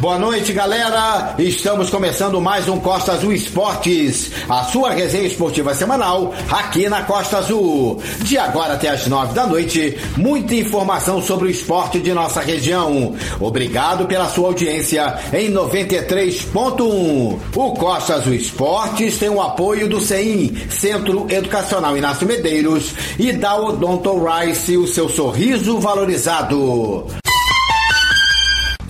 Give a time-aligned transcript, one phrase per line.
[0.00, 1.34] Boa noite, galera.
[1.40, 7.38] Estamos começando mais um Costa Azul Esportes, a sua resenha esportiva semanal aqui na Costa
[7.38, 8.00] Azul.
[8.20, 13.16] De agora até as nove da noite, muita informação sobre o esporte de nossa região.
[13.40, 17.38] Obrigado pela sua audiência em 93.1.
[17.56, 23.56] O Costa Azul Esportes tem o apoio do CEIM, Centro Educacional Inácio Medeiros, e da
[23.56, 27.04] Odonto Rice, o seu sorriso valorizado.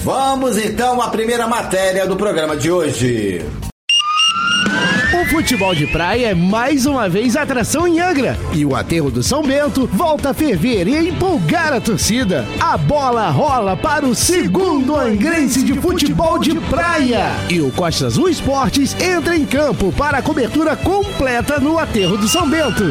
[0.08, 3.44] Vamos então à primeira matéria do programa de hoje.
[5.12, 8.34] O futebol de praia é mais uma vez atração em Angra.
[8.54, 12.46] E o aterro do São Bento volta a ferver e empolgar a torcida.
[12.58, 17.26] A bola rola para o segundo angrense de futebol de praia.
[17.50, 22.26] E o Costa Azul Esportes entra em campo para a cobertura completa no aterro do
[22.26, 22.84] São Bento.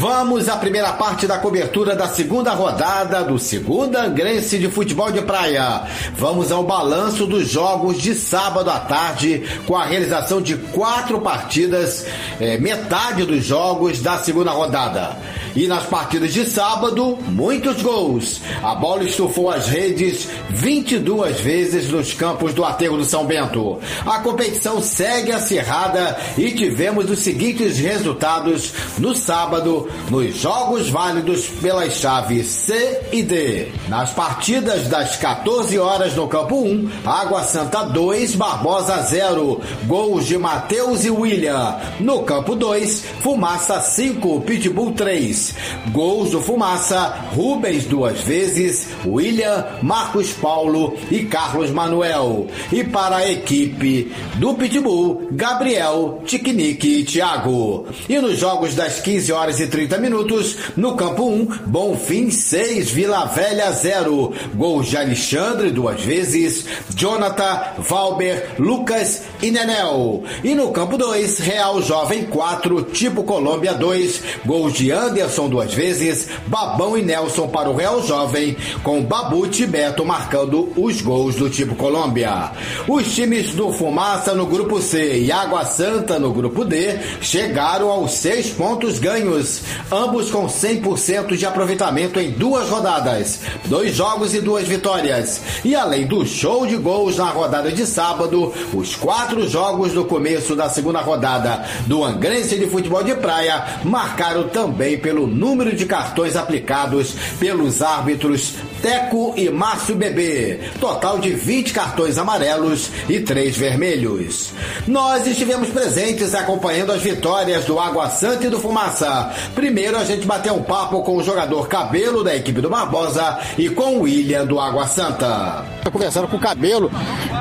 [0.00, 5.20] Vamos à primeira parte da cobertura da segunda rodada do Segunda Angrense de Futebol de
[5.20, 5.82] Praia.
[6.16, 12.06] Vamos ao balanço dos jogos de sábado à tarde, com a realização de quatro partidas,
[12.40, 15.18] é, metade dos jogos da segunda rodada.
[15.54, 18.40] E nas partidas de sábado, muitos gols.
[18.62, 23.78] A bola estufou as redes 22 vezes nos campos do Aterro do São Bento.
[24.06, 31.94] A competição segue acirrada e tivemos os seguintes resultados no sábado nos jogos válidos pelas
[31.94, 33.68] chaves C e D.
[33.88, 39.60] Nas partidas das 14 horas no campo 1, Água Santa 2, Barbosa 0.
[39.86, 41.76] Gols de Matheus e William.
[41.98, 45.54] No campo 2, Fumaça 5, Pitbull 3.
[45.92, 52.46] Gols do Fumaça, Rubens duas vezes, William, Marcos Paulo e Carlos Manuel.
[52.72, 57.86] E para a equipe do Pitbull, Gabriel, Tiquinique e Thiago.
[58.08, 63.26] E nos jogos das 15 horas e 30 minutos, no campo 1, Bonfim 6, Vila
[63.26, 64.32] Velha 0.
[64.54, 70.24] Gols de Alexandre duas vezes, Jonathan, Valber, Lucas e Nenel.
[70.42, 74.22] E no campo 2, Real Jovem 4, Tipo Colômbia 2.
[74.44, 79.66] Gols de Anderson duas vezes, Babão e Nelson para o Real Jovem, com Babute e
[79.66, 82.52] Beto marcando os gols do Tipo Colômbia.
[82.88, 88.12] Os times do Fumaça no grupo C e Água Santa no grupo D chegaram aos
[88.12, 94.66] seis pontos ganhos, ambos com 100% de aproveitamento em duas rodadas, dois jogos e duas
[94.66, 95.40] vitórias.
[95.64, 100.54] E além do show de gols na rodada de sábado, os quatro jogos do começo
[100.54, 106.36] da segunda rodada do Angrense de Futebol de Praia marcaram também pelo número de cartões
[106.36, 110.60] aplicados pelos árbitros Teco e Márcio Bebê.
[110.80, 114.52] Total de 20 cartões amarelos e 3 vermelhos.
[114.86, 119.32] Nós estivemos presentes acompanhando as vitórias do Água Santa e do Fumaça.
[119.60, 123.68] Primeiro a gente bateu um papo com o jogador Cabelo da equipe do Barbosa e
[123.68, 125.79] com o William do Água Santa.
[125.90, 126.88] Estou conversando com o Cabelo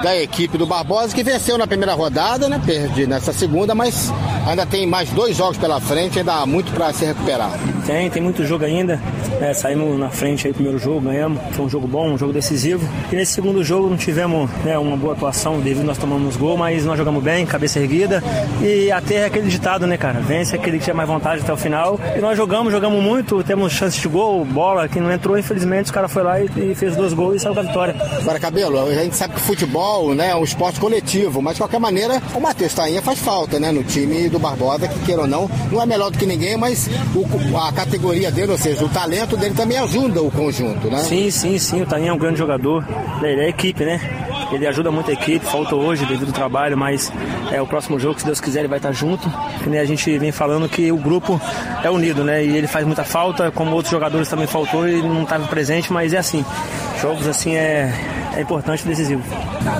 [0.02, 2.60] da equipe do Barbosa que venceu na primeira rodada, né?
[2.66, 4.12] Perdi nessa segunda, mas
[4.48, 7.52] ainda tem mais dois jogos pela frente, ainda há muito para se recuperar.
[7.86, 9.00] Tem, tem muito jogo ainda.
[9.40, 11.40] É, saímos na frente aí primeiro jogo, ganhamos.
[11.52, 12.88] Foi um jogo bom, um jogo decisivo.
[13.12, 16.86] E nesse segundo jogo não tivemos né, uma boa atuação devido nós tomamos gol, mas
[16.86, 18.24] nós jogamos bem, cabeça erguida.
[18.62, 20.20] E até é aquele ditado, né, cara?
[20.20, 22.00] Vence aquele que tinha mais vontade até o final.
[22.16, 25.92] E nós jogamos, jogamos muito, temos chance de gol, bola, que não entrou, infelizmente, os
[25.92, 27.96] caras foi lá e, e, fez dois gols e saiu com a vitória.
[28.22, 31.79] Agora, Cabelo, a gente sabe que futebol né, é um esporte coletivo, mas de qualquer
[31.79, 33.72] maneira, o Matheus Tainha faz falta, né?
[33.72, 36.89] No time do Barbosa, que queira ou não, não é melhor do que ninguém, mas
[37.16, 41.00] o, a categoria dele, ou seja, o talento dele também ajuda o conjunto, né?
[41.00, 41.81] Sim, sim, sim.
[41.81, 42.85] O Tainha é um grande jogador.
[43.22, 44.00] Ele é equipe, né?
[44.51, 47.11] Ele ajuda muito a equipe, falta hoje devido ao trabalho, mas
[47.51, 49.31] é o próximo jogo, se Deus quiser, ele vai estar junto.
[49.65, 51.39] E, né, a gente vem falando que o grupo
[51.83, 52.44] é unido, né?
[52.44, 56.13] E ele faz muita falta, como outros jogadores também faltou e não estava presente, mas
[56.13, 56.44] é assim.
[57.00, 57.94] Jogos assim é,
[58.39, 59.21] é importante e decisivo.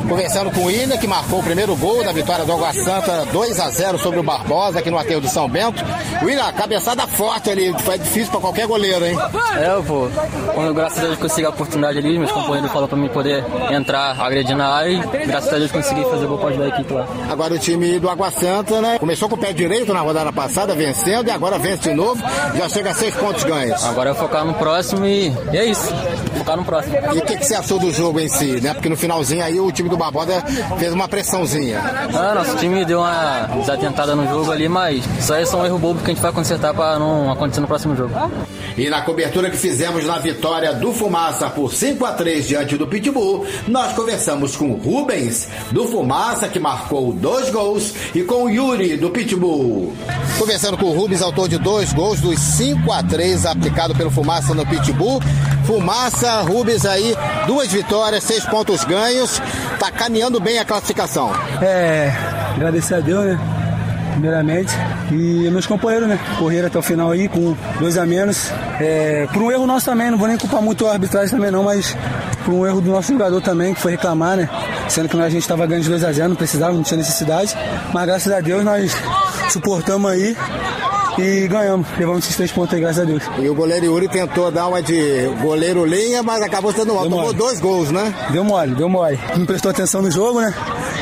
[0.08, 3.60] Conversando com o William, que marcou o primeiro gol da vitória do Água Santa 2
[3.60, 5.84] a 0 sobre o Barbosa aqui no aterro do São Bento.
[6.22, 9.18] William, cabeçada forte ali, foi difícil para qualquer goleiro, hein?
[9.58, 10.10] É, pô.
[10.54, 14.20] Quando graças a Deus consegui a oportunidade ali, meus companheiros falaram para mim poder entrar
[14.20, 16.94] agredindo na área e graças a Deus consegui fazer o gol para ajudar a equipe
[16.94, 17.08] lá.
[17.30, 19.00] Agora o time do Água Santa, né?
[19.00, 22.22] Começou com o pé direito na rodada passada, vencendo, e agora vence de novo,
[22.56, 23.84] já chega a seis pontos ganhos.
[23.86, 25.94] Agora é focar no próximo e, e é isso.
[26.50, 26.96] Focar no próximo.
[26.96, 28.74] E o que, que, você achou do jogo em si, né?
[28.74, 30.42] Porque no finalzinho aí o time do Barbosa
[30.78, 31.80] fez uma pressãozinha.
[32.14, 35.66] Ah, nosso time deu uma desatentada no jogo ali, mas isso aí é só um
[35.66, 38.14] erro bobo que a gente vai consertar para não acontecer no próximo jogo.
[38.78, 42.88] E na cobertura que fizemos na vitória do Fumaça por 5 a 3 diante do
[42.88, 48.98] Pitbull, nós conversamos com Rubens, do Fumaça, que marcou dois gols, e com o Yuri,
[48.98, 49.94] do Pitbull.
[50.38, 54.54] Conversando com o Rubens, autor de dois gols dos 5 a 3 aplicado pelo Fumaça
[54.54, 55.20] no Pitbull.
[55.66, 57.16] Fumaça, Rubens aí,
[57.48, 59.42] duas vitórias, seis pontos ganhos.
[59.80, 61.32] Tá caminhando bem a classificação.
[61.62, 62.12] É,
[62.56, 63.40] agradecer a Deus, né?
[64.20, 64.74] primeiramente.
[65.12, 66.20] E meus companheiros, né?
[66.38, 68.52] Correram até o final aí com dois a menos.
[68.80, 71.64] É, por um erro nosso também, não vou nem culpar muito a arbitragem também não,
[71.64, 71.96] mas
[72.46, 74.50] por um erro do nosso jogador também, que foi reclamar, né?
[74.88, 77.56] Sendo que a gente estava ganhando de 2 a 0 não precisava, não tinha necessidade.
[77.94, 78.96] Mas graças a Deus nós
[79.50, 80.36] suportamos aí
[81.18, 81.88] e ganhamos.
[81.98, 83.24] Levamos esses três pontos aí, graças a Deus.
[83.40, 87.04] E o goleiro Yuri tentou dar uma de goleiro linha, mas acabou sendo mal.
[87.04, 88.14] Tomou dois gols, né?
[88.32, 89.20] Deu mole, deu mole.
[89.38, 90.54] Não prestou atenção no jogo, né?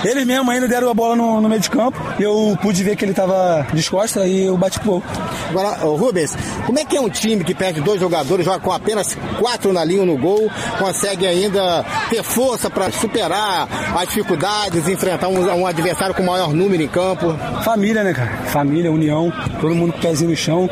[0.04, 1.98] Eles mesmo ainda deram a bola no, no meio de campo.
[2.20, 5.04] Eu pude ver que ele estava discosta e eu bati pro gol.
[5.50, 9.18] Agora, Rubens, como é que é um time que perde dois jogadores, joga com apenas
[9.40, 15.62] quatro na linha no gol, consegue ainda ter força para superar as dificuldades, enfrentar um,
[15.62, 17.36] um, adversário com maior número em campo?
[17.64, 18.30] Família, né, cara?
[18.48, 20.70] Família, união, todo mundo o pezinho no chão,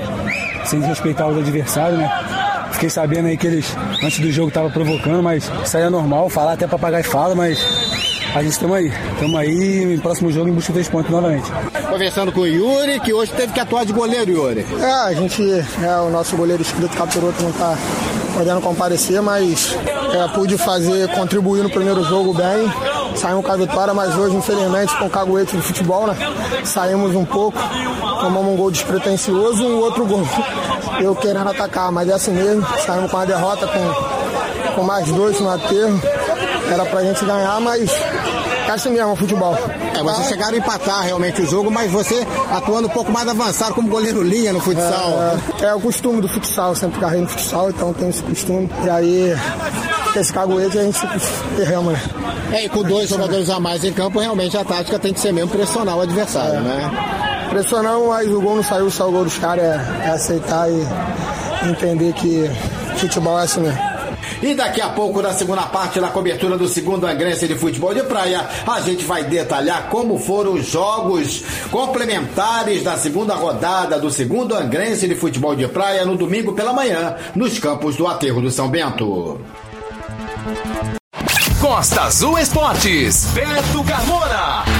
[0.66, 2.10] sem respeitar os adversários, né?
[2.72, 6.30] Fiquei sabendo aí que eles, antes do jogo, estavam provocando, mas isso aí é normal,
[6.30, 7.60] falar até papagaio fala, mas
[8.34, 8.92] a gente estamos aí.
[9.14, 11.50] Estamos aí no próximo jogo em busca três pontos novamente.
[11.90, 14.66] Conversando com o Yuri, que hoje teve que atuar de goleiro, Yuri.
[14.82, 17.78] É, a gente, é, o nosso goleiro inscrito Capiroto não está
[18.34, 19.78] podendo comparecer, mas
[20.14, 22.70] é, pude fazer, contribuir no primeiro jogo bem.
[23.16, 26.16] Saímos com a vitória, mas hoje, infelizmente, com o caguete de futebol, né?
[26.64, 27.58] Saímos um pouco,
[28.20, 30.28] tomamos um gol despretensioso e um outro gol.
[31.00, 32.66] Eu querendo atacar, mas é assim mesmo.
[32.86, 36.00] Saímos com a derrota com, com mais dois no aterro.
[36.72, 37.90] Era pra gente ganhar, mas
[38.68, 39.56] é assim mesmo o futebol.
[39.94, 43.76] É, vocês chegaram a empatar realmente o jogo, mas você atuando um pouco mais avançado
[43.76, 45.12] como goleiro linha no futsal.
[45.62, 48.70] É, é, é o costume do futsal, sempre carrei no futsal, então tem esse costume.
[48.84, 49.38] E aí,
[50.16, 51.00] esse caguete a gente
[51.60, 52.02] erramos, né?
[52.56, 55.34] É, e com dois jogadores a mais em campo, realmente a tática tem que ser
[55.34, 56.62] mesmo pressionar o adversário, é.
[56.62, 57.48] né?
[57.50, 61.70] Pressionar, mas o gol não saiu, só o gol dos caras é, é aceitar e
[61.70, 62.50] entender que
[62.96, 63.78] futebol é assim mesmo.
[64.42, 68.04] E daqui a pouco, na segunda parte da cobertura do segundo Angrense de Futebol de
[68.04, 74.56] Praia, a gente vai detalhar como foram os jogos complementares da segunda rodada do segundo
[74.56, 78.70] Angrense de Futebol de Praia no domingo pela manhã, nos campos do Aterro do São
[78.70, 79.42] Bento.
[81.66, 84.75] Costa Azul Esportes, Beto Carmona.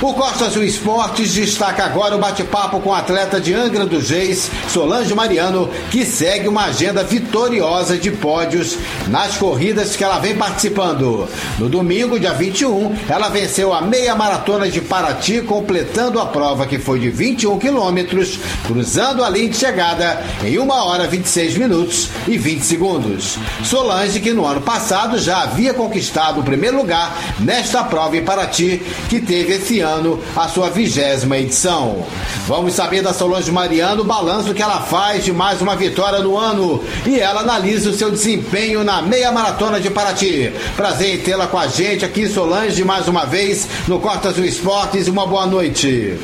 [0.00, 4.48] O Costa Azul Esportes destaca agora o bate-papo com o atleta de Angra dos Reis,
[4.68, 8.78] Solange Mariano, que segue uma agenda vitoriosa de pódios
[9.08, 11.28] nas corridas que ela vem participando.
[11.58, 16.78] No domingo, dia 21, ela venceu a meia maratona de Paraty, completando a prova que
[16.78, 22.38] foi de 21 quilômetros, cruzando a linha de chegada em 1 hora 26 minutos e
[22.38, 23.36] 20 segundos.
[23.64, 28.80] Solange, que no ano passado já havia conquistado o primeiro lugar nesta prova em Paraty,
[29.08, 32.04] que teve esse ano ano a sua vigésima edição.
[32.46, 36.36] Vamos saber da Solange Mariano o balanço que ela faz de mais uma vitória no
[36.36, 40.52] ano e ela analisa o seu desempenho na meia maratona de Paraty.
[40.76, 45.08] Prazer em tê-la com a gente aqui, Solange, mais uma vez no Cortas do Esportes.
[45.08, 46.18] Uma boa noite.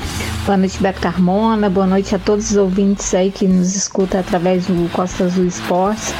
[0.44, 1.70] Boa noite, Beto Carmona.
[1.70, 6.12] Boa noite a todos os ouvintes aí que nos escutam através do Costa Azul Esportes.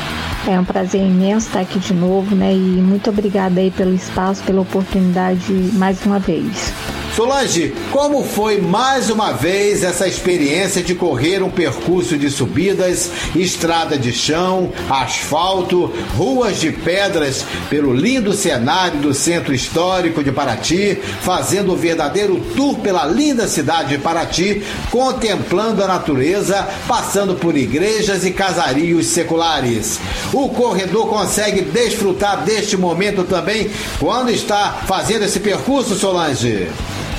[0.47, 2.53] É um prazer imenso estar aqui de novo, né?
[2.53, 6.73] E muito obrigada aí pelo espaço, pela oportunidade mais uma vez.
[7.15, 13.97] Solange, como foi mais uma vez essa experiência de correr um percurso de subidas, estrada
[13.97, 21.73] de chão, asfalto, ruas de pedras pelo lindo cenário do centro histórico de Paraty, fazendo
[21.73, 28.33] o verdadeiro tour pela linda cidade de Paraty, contemplando a natureza, passando por igrejas e
[28.33, 30.01] casarios seculares.
[30.33, 36.67] O corredor consegue desfrutar deste momento também quando está fazendo esse percurso, Solange?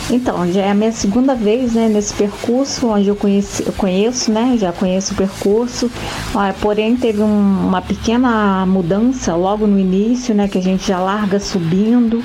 [0.09, 4.31] Então, já é a minha segunda vez né, nesse percurso, onde eu, conheci, eu conheço,
[4.31, 4.55] né?
[4.59, 5.91] Já conheço o percurso.
[6.35, 10.47] Ah, porém, teve um, uma pequena mudança logo no início, né?
[10.47, 12.23] Que a gente já larga subindo.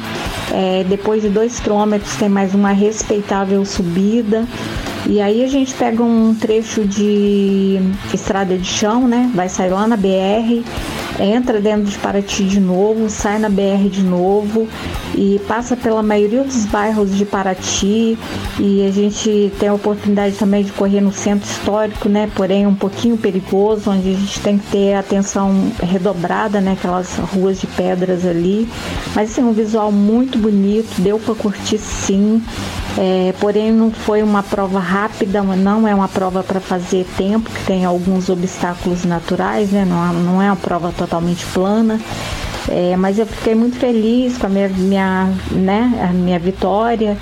[0.53, 4.47] É, depois de dois quilômetros tem mais uma respeitável subida.
[5.07, 7.81] E aí a gente pega um trecho de
[8.13, 9.31] estrada de chão, né?
[9.35, 10.63] Vai sair lá na BR
[11.21, 14.67] entra dentro de Paraty de novo, sai na BR de novo
[15.15, 18.19] e passa pela maioria dos bairros de Paraty
[18.59, 22.31] e a gente tem a oportunidade também de correr no centro histórico, né?
[22.35, 26.73] Porém um pouquinho perigoso, onde a gente tem que ter atenção redobrada, né?
[26.73, 28.69] Aquelas ruas de pedras ali.
[29.15, 32.43] Mas assim, um visual muito bonito, deu para curtir sim.
[32.99, 37.65] É, porém, não foi uma prova rápida, não é uma prova para fazer tempo, que
[37.65, 39.85] tem alguns obstáculos naturais, né?
[39.85, 42.01] não, não é uma prova totalmente plana.
[42.69, 47.17] É, mas eu fiquei muito feliz com a minha, minha, né, a minha vitória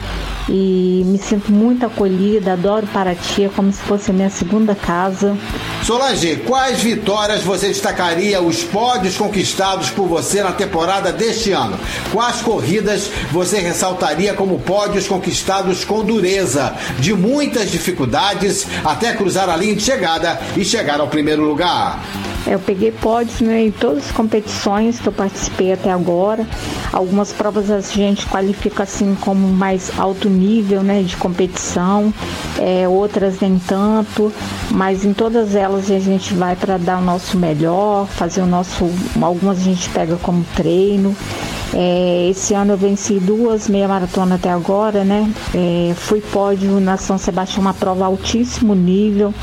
[0.49, 5.37] e me sinto muito acolhida, adoro Paraty, é como se fosse a minha segunda casa.
[5.85, 11.79] Solange, quais vitórias você destacaria os pódios conquistados por você na temporada deste ano?
[12.13, 19.57] Quais corridas você ressaltaria como pódios conquistados com dureza, de muitas dificuldades, até cruzar a
[19.57, 22.03] linha de chegada e chegar ao primeiro lugar?
[22.47, 26.47] Eu peguei pódios né, em todas as competições que eu participei até agora.
[26.93, 32.13] Algumas provas a gente qualifica assim como mais alto nível né, de competição,
[32.59, 34.33] é, outras nem tanto,
[34.71, 38.91] mas em todas elas a gente vai para dar o nosso melhor, fazer o nosso.
[39.21, 41.15] Algumas a gente pega como treino.
[41.75, 45.31] É, esse ano eu venci duas meia maratona até agora, né?
[45.55, 49.35] É, fui pódio na São Sebastião, uma prova altíssimo nível.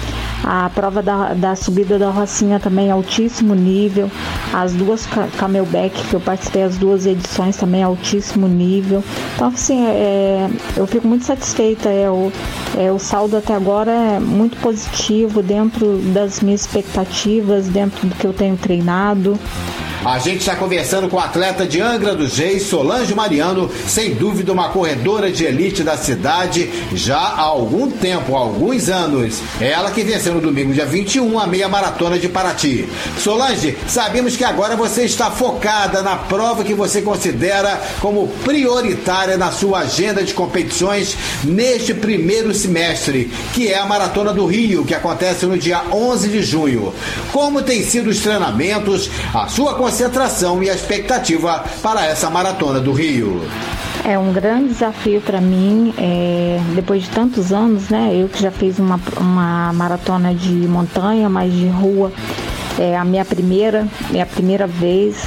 [0.43, 4.09] A prova da, da subida da Rocinha também altíssimo nível.
[4.53, 9.03] As duas Camelback que eu participei, as duas edições também altíssimo nível.
[9.35, 11.89] Então, assim, é, eu fico muito satisfeita.
[11.89, 12.31] É, o,
[12.77, 18.25] é, o saldo até agora é muito positivo, dentro das minhas expectativas, dentro do que
[18.25, 19.39] eu tenho treinado.
[20.05, 24.53] A gente está conversando com o atleta de Angra dos Reis, Solange Mariano, sem dúvida
[24.53, 29.41] uma corredora de elite da cidade já há algum tempo, há alguns anos.
[29.59, 32.87] É ela que venceu no domingo, dia 21, a meia maratona de Paraty.
[33.17, 39.51] Solange, sabemos que agora você está focada na prova que você considera como prioritária na
[39.51, 45.47] sua agenda de competições neste primeiro semestre, que é a Maratona do Rio, que acontece
[45.47, 46.93] no dia 11 de junho.
[47.33, 52.81] Como têm sido os treinamentos, a sua consideração concentração e a expectativa para essa maratona
[52.81, 53.41] do Rio.
[54.03, 58.11] É um grande desafio para mim, é, depois de tantos anos, né?
[58.13, 62.11] Eu que já fiz uma, uma maratona de montanha, mas de rua,
[62.77, 65.23] é a minha primeira, minha primeira vez.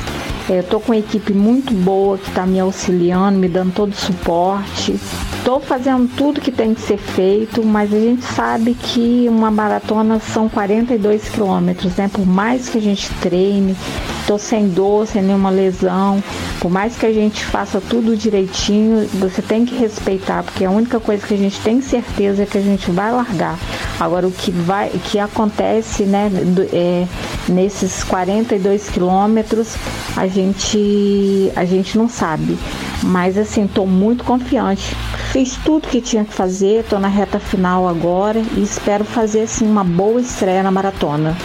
[0.50, 3.92] É, eu tô com uma equipe muito boa que está me auxiliando, me dando todo
[3.92, 5.00] o suporte.
[5.38, 10.20] Estou fazendo tudo que tem que ser feito, mas a gente sabe que uma maratona
[10.20, 12.10] são 42 quilômetros, né?
[12.12, 13.74] Por mais que a gente treine,
[14.20, 16.22] estou sem dor, sem nenhuma lesão,
[16.60, 21.00] por mais que a gente faça tudo direitinho, você tem que respeitar, porque a única
[21.00, 23.58] coisa que a gente tem certeza é que a gente vai largar.
[23.98, 26.30] Agora o que vai, que acontece, né,
[26.72, 27.06] é,
[27.48, 29.76] nesses 42 quilômetros,
[30.16, 32.58] a gente, a gente não sabe.
[33.02, 34.94] Mas assim, estou muito confiante.
[35.32, 39.66] Fiz tudo que tinha que fazer, estou na reta final agora e espero fazer assim
[39.66, 41.36] uma boa estreia na maratona.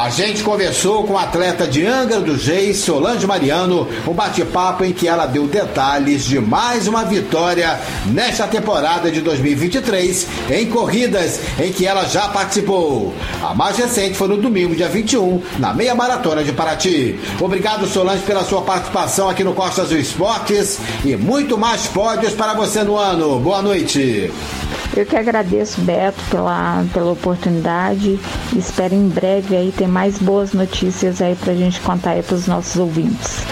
[0.00, 4.94] A gente conversou com a atleta de Angra dos Reis, Solange Mariano, um bate-papo em
[4.94, 11.70] que ela deu detalhes de mais uma vitória nesta temporada de 2023 em corridas em
[11.70, 13.12] que ela já participou.
[13.42, 17.20] A mais recente foi no domingo, dia 21, na meia maratona de Paraty.
[17.38, 22.54] Obrigado, Solange, pela sua participação aqui no Costa Azul Esportes e muito mais pódios para
[22.54, 23.38] você no ano.
[23.38, 24.32] Boa noite.
[24.96, 28.18] Eu que agradeço, Beto, pela, pela oportunidade.
[28.56, 32.76] Espero em breve aí ter mais boas notícias aí pra gente contar aí pros nossos
[32.76, 33.44] ouvintes.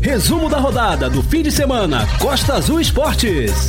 [0.00, 3.68] Resumo da rodada do fim de semana, Costa Azul Esportes.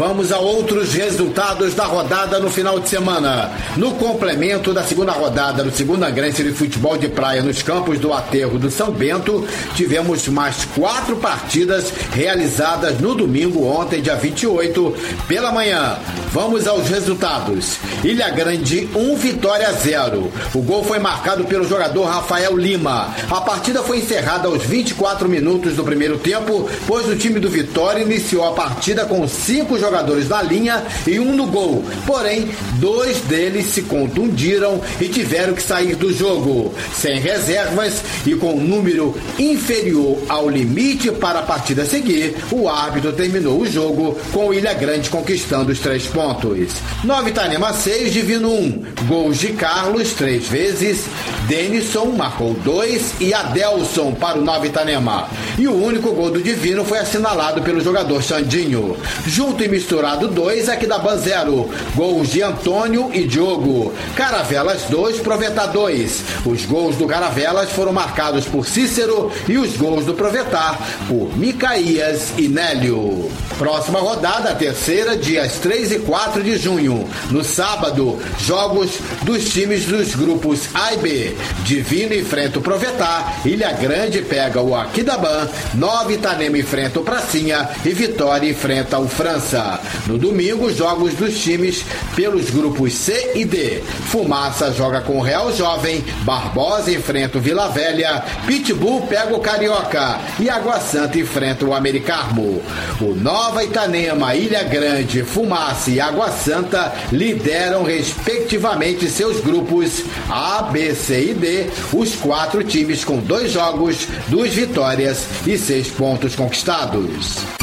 [0.00, 3.52] Vamos a outros resultados da rodada no final de semana.
[3.76, 8.10] No complemento da segunda rodada do Segunda Grense de Futebol de Praia nos campos do
[8.10, 14.96] Aterro do São Bento, tivemos mais quatro partidas realizadas no domingo, ontem, dia 28,
[15.28, 15.98] pela manhã.
[16.32, 17.76] Vamos aos resultados.
[18.02, 20.32] Ilha Grande 1, Vitória 0.
[20.54, 23.14] O gol foi marcado pelo jogador Rafael Lima.
[23.30, 28.02] A partida foi encerrada aos 24 minutos do primeiro tempo, pois o time do Vitória
[28.02, 31.84] iniciou a partida com cinco jogadores jogadores na linha e um no gol.
[32.06, 36.72] Porém, dois deles se contundiram e tiveram que sair do jogo.
[36.94, 43.12] Sem reservas e com um número inferior ao limite para a partida seguir, o árbitro
[43.12, 46.74] terminou o jogo com o Ilha Grande conquistando os três pontos.
[47.02, 48.82] Nova Itanema 6, Divino 1.
[49.08, 51.06] Gols de Carlos, três vezes.
[51.48, 55.28] Denison marcou dois e Adelson para o Nova Itanema.
[55.58, 58.96] E o único gol do Divino foi assinalado pelo jogador Xandinho.
[59.26, 61.70] Junto em Misturado 2, Aquidabã 0.
[61.94, 63.92] Gols de Antônio e Diogo.
[64.16, 66.24] Caravelas 2, Provetar 2.
[66.44, 72.32] Os gols do Caravelas foram marcados por Cícero e os gols do Provetar por Micaías
[72.36, 73.30] e Nélio.
[73.58, 77.08] Próxima rodada, terceira, dias 3 e 4 de junho.
[77.30, 81.36] No sábado, jogos dos times dos grupos A e B.
[81.64, 87.90] Divino enfrenta o Provetar, Ilha Grande pega o Aquidabã, Nova Itanema enfrenta o Pracinha e
[87.90, 89.59] Vitória enfrenta o França.
[90.06, 93.82] No domingo, jogos dos times pelos grupos C e D.
[94.06, 100.18] Fumaça joga com o Real Jovem, Barbosa enfrenta o Vila Velha, Pitbull pega o Carioca
[100.38, 102.62] e Água Santa enfrenta o Americarmo.
[103.00, 110.94] O Nova Itanema, Ilha Grande, Fumaça e Água Santa lideram respectivamente seus grupos A, B,
[110.94, 117.59] C e D, os quatro times com dois jogos, duas vitórias e seis pontos conquistados.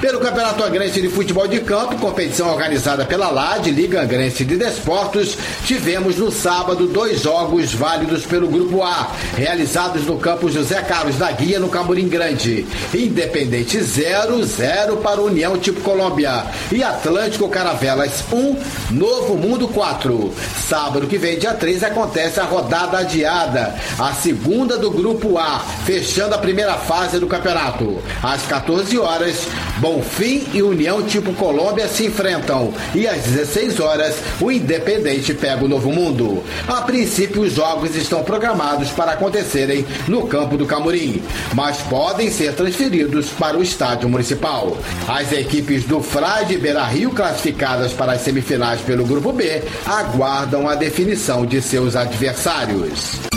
[0.00, 5.38] Pelo Campeonato Angrense de Futebol de Campo, competição organizada pela LAD, Liga Angrense de Desportos,
[5.64, 11.32] tivemos no sábado dois jogos válidos pelo Grupo A, realizados no campo José Carlos da
[11.32, 12.66] Guia, no Camurim Grande.
[12.92, 18.56] Independente 0, 0 para União Tipo Colômbia e Atlântico Caravelas 1,
[18.90, 20.30] Novo Mundo 4.
[20.68, 26.34] Sábado que vem, dia 3, acontece a rodada adiada, a segunda do Grupo A, fechando
[26.34, 27.98] a primeira fase do campeonato.
[28.22, 29.46] Às 14 horas,
[29.86, 35.68] Bonfim e União Tipo Colômbia se enfrentam e às 16 horas o Independente pega o
[35.68, 36.42] Novo Mundo.
[36.66, 41.22] A princípio, os jogos estão programados para acontecerem no campo do Camurim,
[41.54, 44.76] mas podem ser transferidos para o estádio municipal.
[45.06, 50.68] As equipes do Frade e Beira Rio, classificadas para as semifinais pelo Grupo B, aguardam
[50.68, 53.35] a definição de seus adversários.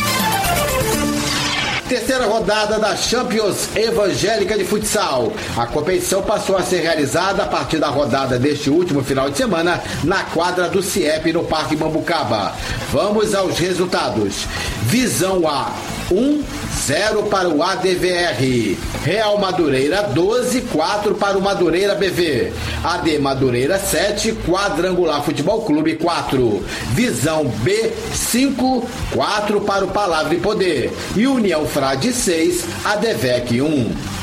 [1.89, 5.33] Terceira rodada da Champions Evangélica de Futsal.
[5.57, 9.81] A competição passou a ser realizada a partir da rodada deste último final de semana
[10.03, 12.53] na quadra do CIEP no Parque Mambucaba.
[12.91, 14.45] Vamos aos resultados.
[14.83, 15.73] Visão A
[16.11, 16.43] 1
[16.89, 18.77] 0 para o ADVR.
[19.03, 22.51] Real Madureira 12, 4 para o Madureira BV.
[22.83, 26.63] AD Madureira 7, Quadrangular Futebol Clube 4.
[26.93, 30.91] Visão B 5, 4 para o Palavra e Poder.
[31.15, 34.18] E União Frade 6, ADVEC 1.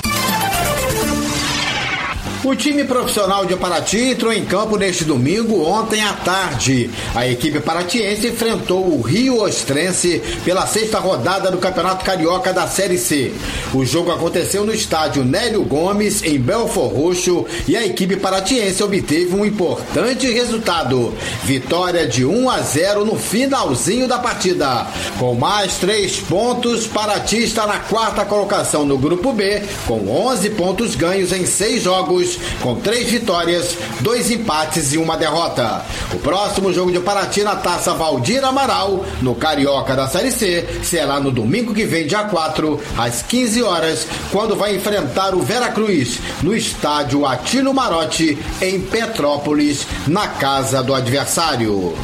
[2.46, 6.88] O time profissional de Paraty entrou em campo neste domingo, ontem à tarde.
[7.12, 12.98] A equipe paratiense enfrentou o Rio Ostrense pela sexta rodada do Campeonato Carioca da Série
[12.98, 13.34] C.
[13.74, 19.34] O jogo aconteceu no estádio Nélio Gomes, em Belfor Roxo, e a equipe paratiense obteve
[19.34, 21.12] um importante resultado.
[21.42, 24.86] Vitória de 1 a 0 no finalzinho da partida.
[25.18, 30.94] Com mais três pontos, Paraty está na quarta colocação no Grupo B, com 11 pontos
[30.94, 35.84] ganhos em seis jogos com três vitórias, dois empates e uma derrota.
[36.12, 41.20] O próximo jogo de Paraty na Taça Valdir Amaral, no Carioca da Série C, será
[41.20, 46.54] no domingo que vem, dia 4, às 15 horas, quando vai enfrentar o Veracruz, no
[46.54, 51.94] estádio Atino Marotti, em Petrópolis, na casa do adversário.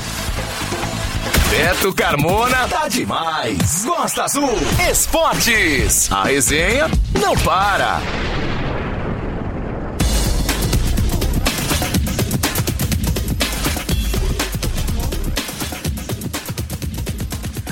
[1.53, 3.85] Beto Carmona tá demais.
[3.85, 4.59] Gosta Azul
[4.90, 6.11] Esportes.
[6.11, 6.90] A resenha
[7.21, 8.01] não para.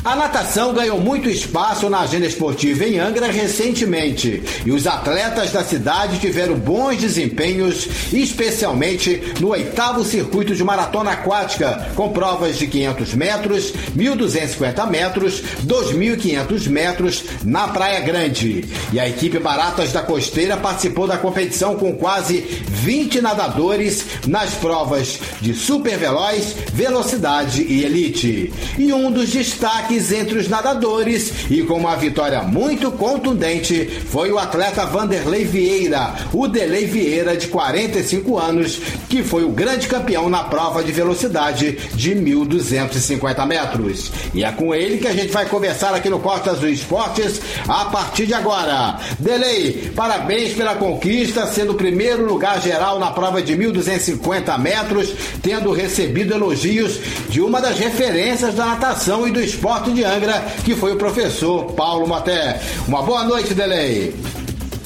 [0.02, 5.62] A natação ganhou muito espaço na agenda esportiva em Angra recentemente e os atletas da
[5.62, 13.14] cidade tiveram bons desempenhos, especialmente no oitavo circuito de maratona aquática, com provas de 500
[13.14, 18.64] metros, 1.250 metros, 2.500 metros na Praia Grande.
[18.94, 25.20] E a equipe Baratas da Costeira participou da competição com quase 20 nadadores nas provas
[25.42, 28.50] de super veloz, velocidade e elite.
[28.78, 34.30] E um dos destaques destaques entre os nadadores e com uma vitória muito contundente foi
[34.30, 40.28] o atleta Vanderlei Vieira, o Delei Vieira de 45 anos, que foi o grande campeão
[40.28, 44.12] na prova de velocidade de 1.250 metros.
[44.32, 47.86] E é com ele que a gente vai conversar aqui no Costas do Esportes a
[47.86, 48.98] partir de agora.
[49.18, 55.72] Delei, parabéns pela conquista, sendo o primeiro lugar geral na prova de 1.250 metros, tendo
[55.72, 60.92] recebido elogios de uma das referências da natação e do esporte de Angra, que foi
[60.92, 62.60] o professor Paulo Maté.
[62.86, 64.14] Uma boa noite, Delei.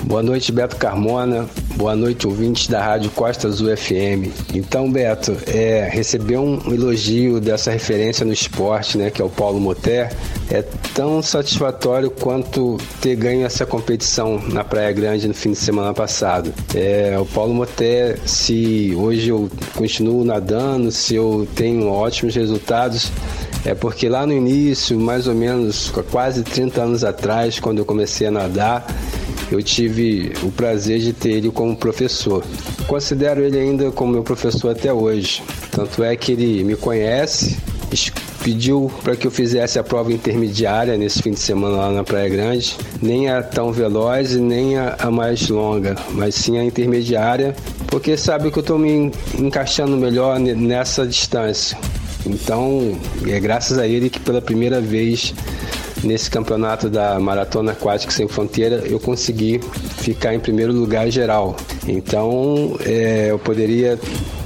[0.05, 1.49] Boa noite, Beto Carmona.
[1.77, 4.31] Boa noite, ouvintes da Rádio Costa Azul FM.
[4.55, 9.59] Então, Beto, é, receber um elogio dessa referência no esporte, né, que é o Paulo
[9.59, 10.11] Moté,
[10.51, 10.63] é
[10.95, 16.53] tão satisfatório quanto ter ganho essa competição na Praia Grande no fim de semana passado.
[16.75, 23.11] É, o Paulo Moté, se hoje eu continuo nadando, se eu tenho ótimos resultados,
[23.65, 28.27] é porque lá no início, mais ou menos quase 30 anos atrás, quando eu comecei
[28.27, 28.87] a nadar,
[29.51, 32.45] eu tive o prazer de ter ele como professor.
[32.87, 35.43] Considero ele ainda como meu professor até hoje.
[35.71, 37.57] Tanto é que ele me conhece,
[38.43, 42.29] pediu para que eu fizesse a prova intermediária nesse fim de semana lá na Praia
[42.29, 47.57] Grande, nem a tão veloz e nem a, a mais longa, mas sim a intermediária,
[47.87, 51.79] porque sabe que eu estou me encaixando melhor nessa distância.
[52.27, 55.35] Então, é graças a ele que pela primeira vez
[56.03, 59.61] nesse campeonato da Maratona Aquática Sem Fronteira, eu consegui
[59.99, 61.57] ficar em primeiro lugar geral.
[61.87, 63.99] Então, é, eu poderia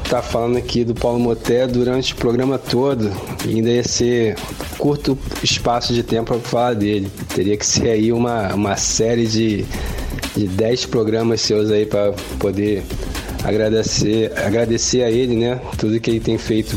[0.04, 3.12] estar tá falando aqui do Paulo Moté durante o programa todo
[3.44, 4.36] ainda ia ser
[4.78, 7.10] curto espaço de tempo para falar dele.
[7.34, 9.66] Teria que ser aí uma, uma série de,
[10.36, 12.82] de 10 programas seus aí para poder
[13.44, 15.60] agradecer, agradecer a ele, né?
[15.76, 16.76] Tudo que ele tem feito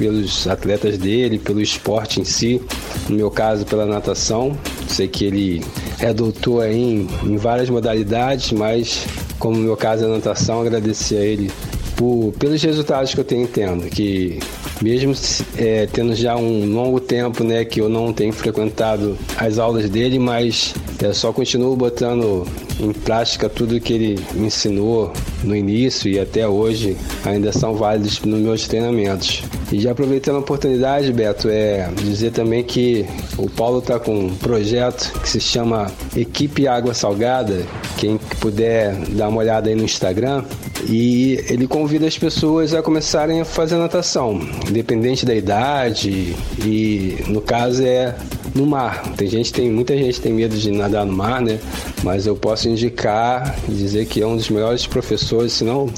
[0.00, 2.58] pelos atletas dele, pelo esporte em si,
[3.06, 4.56] no meu caso pela natação.
[4.88, 5.62] Sei que ele
[5.98, 9.06] é doutor em, em várias modalidades, mas
[9.38, 11.50] como no meu caso é natação, agradecer a ele
[11.96, 14.40] por, pelos resultados que eu tenho tendo, que
[14.80, 15.12] mesmo
[15.58, 20.18] é, tendo já um longo tempo né, que eu não tenho frequentado as aulas dele,
[20.18, 22.46] mas é, só continuo botando
[22.78, 28.20] em prática tudo que ele me ensinou no início e até hoje ainda são válidos
[28.20, 29.42] nos meus treinamentos.
[29.72, 33.06] E já aproveitando a oportunidade, Beto, é dizer também que
[33.38, 37.64] o Paulo está com um projeto que se chama Equipe Água Salgada.
[37.96, 40.44] Quem puder dar uma olhada aí no Instagram,
[40.88, 46.34] e ele convida as pessoas a começarem a fazer natação, independente da idade
[46.64, 48.14] e no caso é
[48.54, 49.02] no mar.
[49.16, 51.58] Tem gente tem muita gente tem medo de nadar no mar, né?
[52.02, 55.88] Mas eu posso indicar e dizer que é um dos melhores professores, se não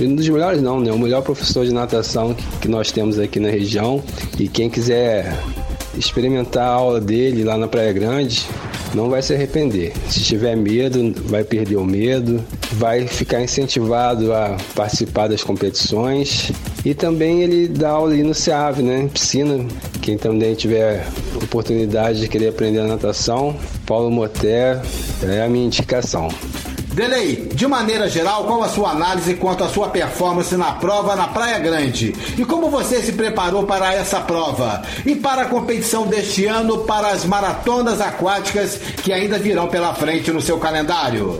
[0.00, 0.92] um dos melhores não, né?
[0.92, 4.02] O melhor professor de natação que nós temos aqui na região.
[4.38, 5.36] E quem quiser
[5.96, 8.46] experimentar a aula dele lá na Praia Grande,
[8.94, 9.92] não vai se arrepender.
[10.08, 16.50] Se tiver medo, vai perder o medo, vai ficar incentivado a participar das competições
[16.84, 19.08] e também ele dá aula ali no SEAV, né?
[19.12, 19.64] Piscina.
[20.00, 21.06] Quem também tiver
[21.42, 23.54] oportunidade de querer aprender a natação,
[23.86, 24.80] Paulo Moté
[25.22, 26.28] é a minha indicação.
[26.98, 31.28] Delei, de maneira geral, qual a sua análise quanto à sua performance na prova na
[31.28, 32.12] Praia Grande?
[32.36, 34.82] E como você se preparou para essa prova?
[35.06, 40.32] E para a competição deste ano para as maratonas aquáticas que ainda virão pela frente
[40.32, 41.38] no seu calendário?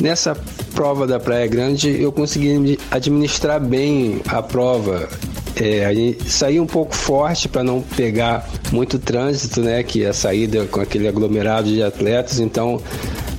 [0.00, 0.36] Nessa
[0.76, 5.08] prova da Praia Grande, eu consegui administrar bem a prova.
[5.56, 9.82] É, a gente saiu um pouco forte para não pegar muito trânsito, né?
[9.82, 12.80] Que é a saída com aquele aglomerado de atletas, então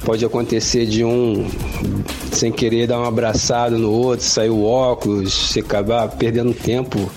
[0.06, 1.48] Pode acontecer de um
[2.32, 7.10] sem querer dar uma abraçada no outro, sair o óculos, você acabar perdendo tempo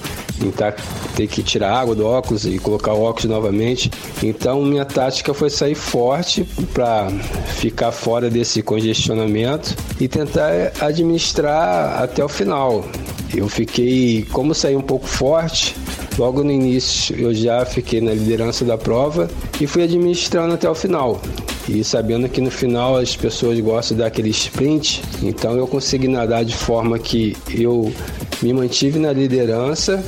[0.43, 0.75] em tá,
[1.15, 3.91] ter que tirar água do óculos e colocar o óculos novamente.
[4.23, 7.11] Então minha tática foi sair forte para
[7.57, 12.85] ficar fora desse congestionamento e tentar administrar até o final.
[13.35, 15.77] Eu fiquei, como saí um pouco forte,
[16.17, 19.29] logo no início eu já fiquei na liderança da prova
[19.61, 21.21] e fui administrando até o final.
[21.69, 26.57] E sabendo que no final as pessoas gostam daquele sprint, então eu consegui nadar de
[26.57, 27.93] forma que eu
[28.43, 30.03] me mantive na liderança,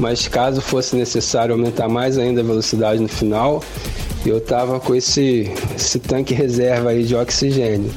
[0.00, 3.62] mas caso fosse necessário aumentar mais ainda a velocidade no final,
[4.24, 7.90] eu estava com esse, esse tanque reserva aí de oxigênio.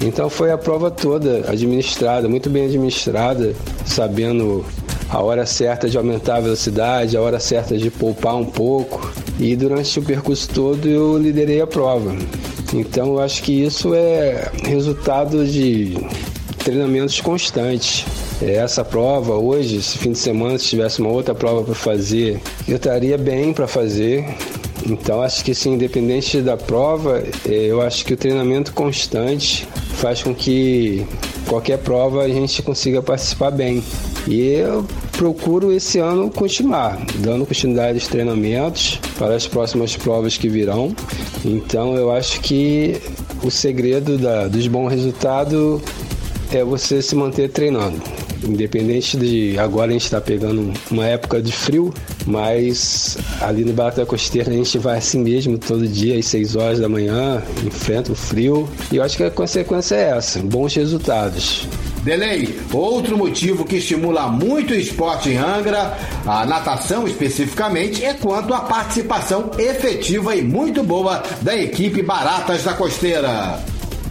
[0.00, 4.64] Então foi a prova toda administrada, muito bem administrada, sabendo
[5.10, 9.12] a hora certa de aumentar a velocidade, a hora certa de poupar um pouco.
[9.38, 12.16] E durante o percurso todo eu liderei a prova.
[12.74, 15.96] Então eu acho que isso é resultado de
[16.58, 18.04] treinamentos constantes.
[18.42, 22.40] É, essa prova hoje, esse fim de semana, se tivesse uma outra prova para fazer,
[22.66, 24.24] eu estaria bem para fazer.
[24.84, 30.22] Então acho que sim, independente da prova, é, eu acho que o treinamento constante faz
[30.22, 31.06] com que
[31.46, 33.84] qualquer prova a gente consiga participar bem.
[34.26, 34.84] E eu
[35.24, 40.94] procuro esse ano continuar, dando continuidade aos treinamentos para as próximas provas que virão.
[41.42, 43.00] Então eu acho que
[43.42, 45.80] o segredo da, dos bons resultados
[46.52, 48.02] é você se manter treinando.
[48.46, 51.90] Independente de agora a gente estar tá pegando uma época de frio,
[52.26, 56.54] mas ali no Barata da Costeira a gente vai assim mesmo todo dia às 6
[56.54, 58.68] horas da manhã, enfrenta o frio.
[58.92, 61.66] E eu acho que a consequência é essa, bons resultados.
[62.04, 68.52] Delay, outro motivo que estimula muito o esporte em Angra, a natação especificamente, é quanto
[68.52, 73.58] à participação efetiva e muito boa da equipe Baratas da Costeira.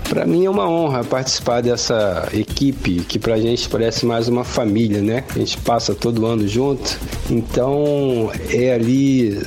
[0.09, 4.43] Para mim é uma honra participar dessa equipe que para a gente parece mais uma
[4.43, 5.23] família, né?
[5.33, 9.39] A gente passa todo ano junto, então é ali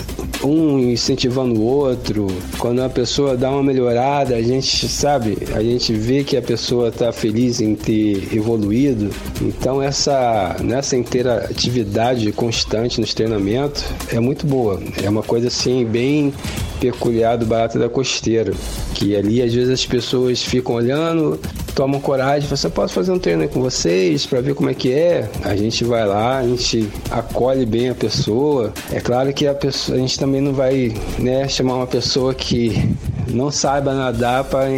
[0.45, 2.27] um incentivando o outro.
[2.59, 6.89] Quando a pessoa dá uma melhorada, a gente sabe, a gente vê que a pessoa
[6.89, 9.11] está feliz em ter evoluído.
[9.41, 14.81] Então essa nessa interatividade constante nos treinamentos é muito boa.
[15.03, 16.33] É uma coisa assim bem
[16.81, 18.53] peculiar do barato da costeira,
[18.95, 21.41] que ali às vezes as pessoas ficam olhando,
[21.77, 25.29] tomam coragem, você pode fazer um treino com vocês para ver como é que é.
[25.45, 28.73] A gente vai lá, a gente acolhe bem a pessoa.
[28.91, 32.97] É claro que a pessoa, a gente também não vai, né, chamar uma pessoa que
[33.29, 34.69] não saiba nadar para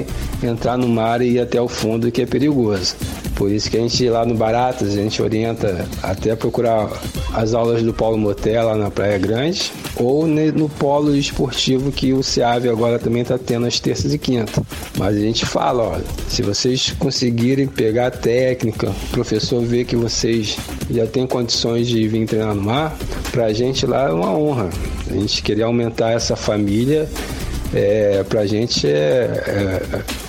[0.43, 2.97] entrar no mar e ir até o fundo, que é perigoso.
[3.39, 6.91] Por isso que a gente lá no Baratas, a gente orienta até procurar
[7.33, 12.21] as aulas do Paulo Motel lá na Praia Grande ou no polo esportivo que o
[12.21, 14.65] SEAV agora também está tendo as terças e quintas.
[14.99, 20.57] Mas a gente fala, se vocês conseguirem pegar a técnica, o professor vê que vocês
[20.91, 22.97] já têm condições de vir treinar no mar,
[23.31, 24.69] para a gente lá é uma honra.
[25.09, 27.09] A gente querer aumentar essa família
[27.73, 28.91] é, para a gente é,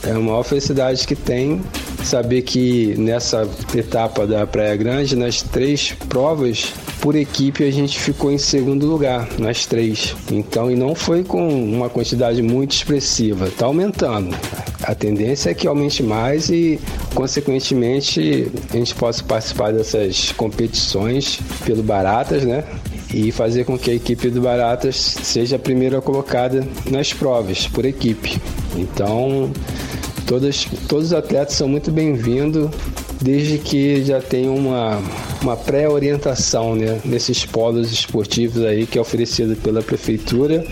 [0.04, 1.60] é, é a maior felicidade que tem
[2.04, 8.32] saber que nessa etapa da Praia Grande, nas três provas, por equipe a gente ficou
[8.32, 10.16] em segundo lugar nas três.
[10.32, 14.36] Então, e não foi com uma quantidade muito expressiva, está aumentando.
[14.84, 16.80] A tendência é que aumente mais e,
[17.14, 22.64] consequentemente, a gente possa participar dessas competições pelo Baratas, né?
[23.14, 27.86] E fazer com que a equipe do Baratas seja a primeira colocada nas provas por
[27.86, 28.40] equipe.
[28.76, 29.52] Então,
[30.30, 32.70] Todas, todos os atletas são muito bem-vindos,
[33.20, 35.02] desde que já tenham uma,
[35.42, 40.64] uma pré-orientação né, nesses polos esportivos aí que é oferecido pela prefeitura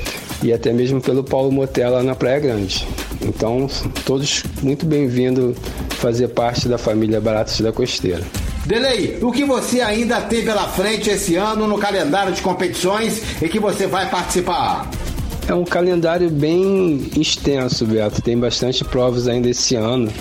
[0.43, 2.87] e até mesmo pelo Paulo Motela na Praia Grande.
[3.19, 3.67] Então,
[4.05, 5.57] todos muito bem-vindos
[5.89, 8.21] fazer parte da família Baratos da Costeira.
[8.67, 13.49] Delei, o que você ainda tem pela frente esse ano no calendário de competições e
[13.49, 14.87] que você vai participar?
[15.47, 18.21] É um calendário bem extenso, Beto.
[18.21, 20.11] Tem bastante provas ainda esse ano.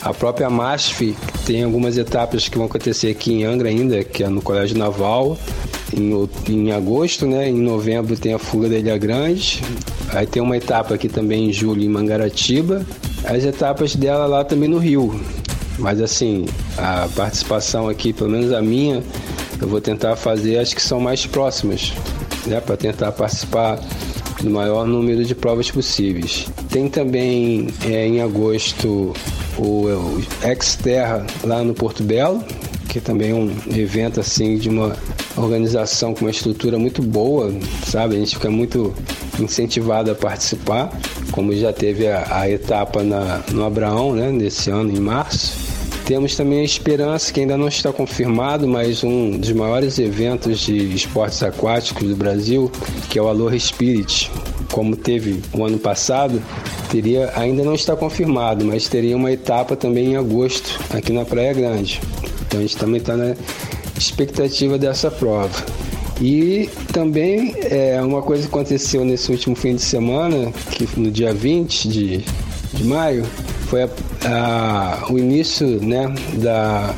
[0.00, 1.14] A própria MASF
[1.44, 5.36] tem algumas etapas que vão acontecer aqui em Angra ainda, que é no Colégio Naval,
[5.94, 7.50] em, em agosto, né?
[7.50, 9.62] Em novembro tem a Fuga da Ilha Grande.
[10.14, 12.86] Aí tem uma etapa aqui também em julho em Mangaratiba.
[13.24, 15.20] As etapas dela lá também no Rio.
[15.78, 16.46] Mas assim,
[16.78, 19.02] a participação aqui, pelo menos a minha,
[19.60, 21.92] eu vou tentar fazer as que são mais próximas,
[22.46, 22.62] né?
[22.62, 23.78] Para tentar participar
[24.42, 26.46] no maior número de provas possíveis.
[26.70, 29.12] Tem também é, em agosto
[29.58, 30.22] o, o
[30.62, 32.42] Xterra lá no Porto Belo,
[32.88, 34.96] que também é um evento assim de uma
[35.36, 37.52] organização com uma estrutura muito boa,
[37.86, 38.16] sabe?
[38.16, 38.92] A gente fica muito
[39.38, 40.90] incentivado a participar,
[41.30, 45.69] como já teve a, a etapa na, no Abraão, né, nesse ano, em março.
[46.04, 50.94] Temos também a Esperança, que ainda não está confirmado, mas um dos maiores eventos de
[50.94, 52.70] esportes aquáticos do Brasil,
[53.08, 54.30] que é o Aloha Spirit.
[54.72, 56.42] Como teve o ano passado,
[56.90, 61.52] teria ainda não está confirmado, mas teria uma etapa também em agosto aqui na Praia
[61.52, 62.00] Grande.
[62.46, 63.34] Então a gente também está na
[63.96, 65.64] expectativa dessa prova.
[66.20, 71.32] E também é uma coisa que aconteceu nesse último fim de semana, que no dia
[71.32, 72.24] 20 de,
[72.74, 73.24] de maio,
[73.70, 73.88] foi a,
[74.24, 76.92] a, o início né, da,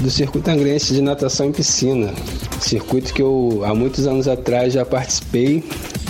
[0.00, 2.12] do circuito angrense de natação em piscina.
[2.58, 5.62] Circuito que eu há muitos anos atrás já participei,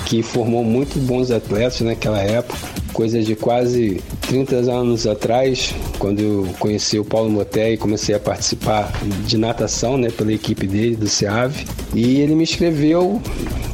[0.07, 2.57] que formou muito bons atletas naquela época,
[2.93, 8.21] coisa de quase 30 anos atrás, quando eu conheci o Paulo Moté e comecei a
[8.21, 8.93] participar
[9.27, 11.67] de natação né, pela equipe dele, do SEAV.
[11.95, 13.21] E ele me inscreveu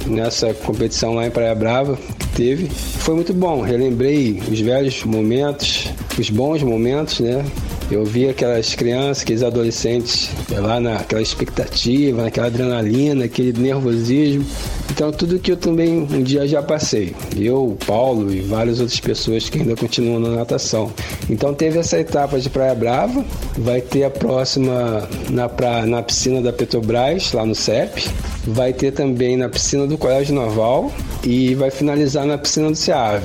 [0.06, 1.98] nessa competição lá em Praia Brava,
[2.34, 2.68] teve.
[2.68, 7.44] Foi muito bom, relembrei os velhos momentos, os bons momentos, né?
[7.90, 14.44] Eu vi aquelas crianças, aqueles adolescentes lá naquela expectativa, naquela adrenalina, aquele nervosismo.
[14.90, 17.14] Então, tudo que eu também um dia já passei.
[17.36, 20.90] Eu, Paulo e várias outras pessoas que ainda continuam na natação.
[21.28, 23.24] Então, teve essa etapa de Praia Brava,
[23.58, 28.08] vai ter a próxima na, pra, na piscina da Petrobras, lá no CEP.
[28.46, 30.90] Vai ter também na piscina do Colégio Naval
[31.22, 33.22] e vai finalizar na piscina do SEAV.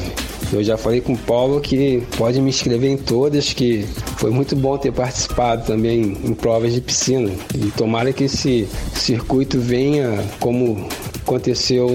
[0.51, 3.85] Eu já falei com o Paulo que pode me inscrever em todas, que
[4.17, 7.31] foi muito bom ter participado também em provas de piscina.
[7.53, 10.87] E tomara que esse circuito venha como
[11.27, 11.89] aconteceu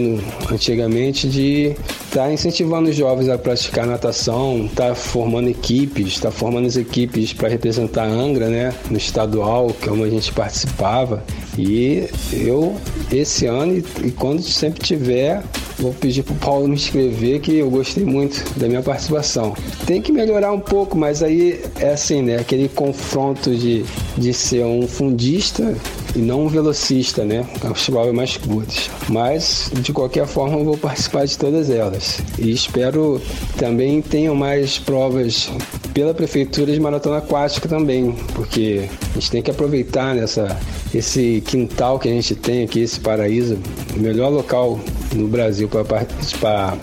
[0.51, 6.66] antigamente de estar tá incentivando os jovens a praticar natação, tá formando equipes, está formando
[6.66, 11.25] as equipes para representar a Angra, né, no estadual, que é onde a gente participava.
[11.57, 12.77] E eu
[13.11, 15.42] esse ano e, e quando sempre tiver
[15.79, 19.57] Vou pedir pro Paulo me inscrever que eu gostei muito da minha participação.
[19.85, 22.37] Tem que melhorar um pouco, mas aí é assim, né?
[22.37, 23.85] Aquele confronto de,
[24.16, 25.75] de ser um fundista
[26.14, 27.46] e não um velocista, né?
[27.70, 28.90] Os provas mais curtas.
[29.09, 32.20] Mas, de qualquer forma, eu vou participar de todas elas.
[32.38, 33.20] E espero
[33.57, 35.51] também tenham mais provas
[35.92, 40.59] pela Prefeitura de Maratona Aquática também, porque a gente tem que aproveitar nessa,
[40.94, 43.59] esse quintal que a gente tem aqui, esse paraíso,
[43.94, 44.81] o melhor local
[45.14, 46.79] no Brasil para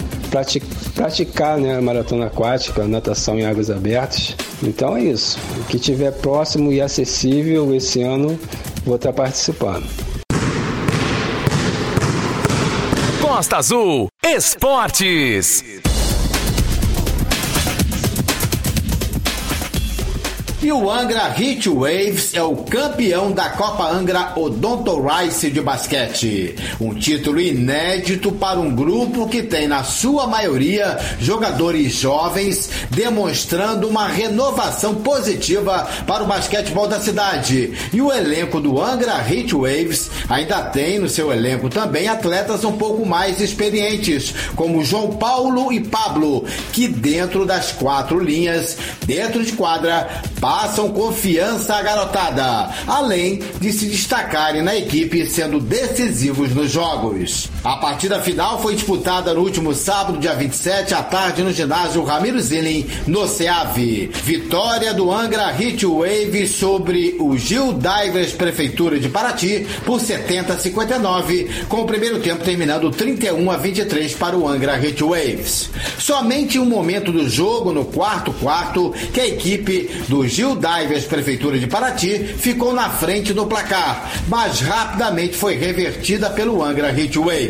[0.93, 4.35] praticar né, a maratona aquática, natação em águas abertas.
[4.61, 5.39] Então é isso.
[5.59, 8.39] O que tiver próximo e acessível esse ano,
[8.85, 9.87] vou estar participando.
[13.21, 15.63] Costa Azul Esportes.
[20.61, 26.53] E o Angra Heat Waves é o campeão da Copa Angra Odonto Rice de basquete.
[26.81, 34.09] Um título inédito para um grupo que tem, na sua maioria, jogadores jovens, demonstrando uma
[34.09, 37.73] renovação positiva para o basquetebol da cidade.
[37.93, 42.73] E o elenco do Angra Heat Waves ainda tem no seu elenco também atletas um
[42.73, 46.43] pouco mais experientes, como João Paulo e Pablo,
[46.73, 53.85] que dentro das quatro linhas, dentro de quadra, passam confiança à garotada, além de se
[53.85, 57.51] destacarem na equipe sendo decisivos nos jogos.
[57.61, 62.39] A partida final foi disputada no último sábado, dia 27, à tarde, no ginásio Ramiro
[62.39, 64.09] Zilin, no CEAV.
[64.23, 70.57] Vitória do Angra Hit Wave sobre o Gil Divers Prefeitura de Paraty por 70 a
[70.57, 75.69] 59, com o primeiro tempo terminando 31 a 23 para o Angra Hit Waves.
[75.97, 81.59] Somente um momento do jogo, no quarto quarto, que a equipe do Gil Divers Prefeitura
[81.59, 87.48] de Paraty ficou na frente do placar, mas rapidamente foi revertida pelo Angra Waves.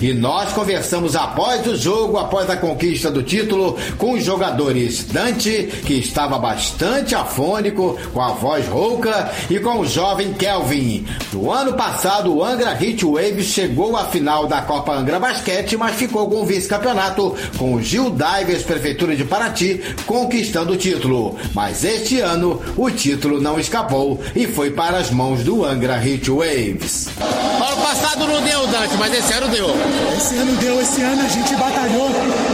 [0.00, 5.68] E nós conversamos após o jogo, após a conquista do título, com os jogadores Dante,
[5.86, 11.06] que estava bastante afônico, com a voz rouca, e com o jovem Kelvin.
[11.32, 15.96] No ano passado, o Angra Hit Waves chegou à final da Copa Angra Basquete, mas
[15.96, 21.36] ficou com o vice-campeonato com o Gil Divers Prefeitura de Paraty, conquistando o título.
[21.54, 26.30] Mas este ano, o título não escapou e foi para as mãos do Angra Hit
[26.30, 27.08] Waves.
[27.18, 29.74] Ano passado não deu, Dante, mas esse ano deu.
[30.16, 32.10] Esse ano deu, esse ano a gente batalhou.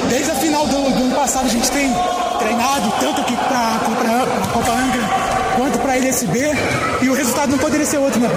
[0.09, 1.93] Desde a final do, do ano passado a gente tem
[2.39, 6.39] treinado tanto aqui para a Copa Angra quanto para a LSB
[7.03, 8.29] e o resultado não poderia ser outro, né?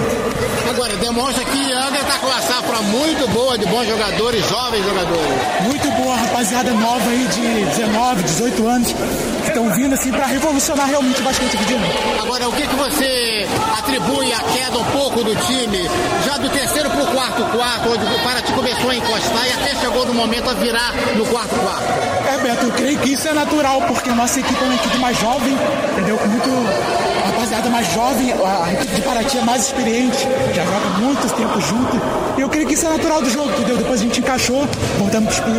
[0.68, 5.28] Agora, demonstra que Angra está com uma safra muito boa de bons jogadores, jovens jogadores.
[5.60, 8.94] Muito boa, rapaziada nova aí de 19, 18 anos,
[9.52, 11.84] estão vindo assim para revolucionar realmente o basquete argentino.
[12.22, 13.46] Agora, o que, que você
[13.78, 15.88] atribui a queda um pouco do time,
[16.24, 19.74] já do terceiro para o quarto quarto, onde o Paraty começou a encostar e até
[19.80, 21.84] chegou no momento a virar no quarto quarto?
[22.32, 24.98] É, Beto, eu creio que isso é natural, porque a nossa equipe é uma equipe
[24.98, 25.56] mais jovem,
[25.92, 26.16] entendeu?
[26.16, 26.48] Com muito
[27.26, 32.00] rapaziada mais jovem, a equipe de Paraty é mais experiente, já joga muito tempo junto.
[32.36, 33.76] E eu creio que isso é natural do jogo, entendeu?
[33.76, 34.66] Depois a gente encaixou,
[34.98, 35.52] voltamos pro,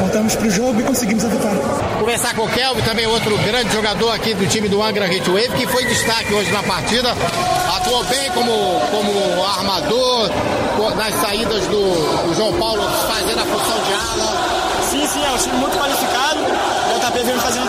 [0.00, 1.60] voltamos pro jogo e conseguimos a vitória.
[2.00, 5.66] Conversar com o Kelvin, também outro grande jogador aqui do time do Angra Heatwave, que
[5.66, 7.14] foi destaque hoje na partida.
[7.76, 10.30] Atuou bem como, como armador,
[10.96, 14.82] nas saídas do, do João Paulo fazendo a função de ala.
[14.82, 16.40] Sim, sim, é um time muito qualificado.
[16.40, 17.68] O JP vem fazendo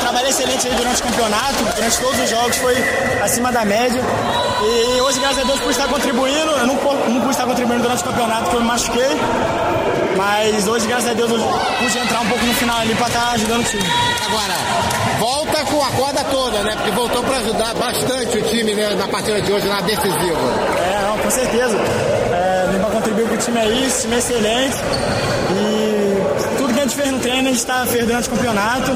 [0.68, 2.76] aí durante o campeonato, durante todos os jogos, foi
[3.24, 4.02] acima da média.
[4.62, 6.52] E hoje, graças a Deus, pude estar contribuindo.
[6.52, 9.18] Eu não, não pude estar contribuindo durante o campeonato, porque eu me machuquei.
[10.18, 13.32] Mas hoje, graças a Deus, eu pude entrar um pouco no final ali para estar
[13.32, 13.84] ajudando o time.
[14.28, 14.54] Agora,
[15.18, 16.76] volta com a corda toda, né?
[16.76, 20.38] Porque voltou para ajudar bastante o time né, na partida de hoje, na decisiva.
[20.78, 21.78] É, não, com certeza.
[21.78, 24.78] É, vem para contribuir com o time aí, esse time é excelente.
[25.52, 28.92] E tudo que a gente fez no treino, a gente está durante o campeonato.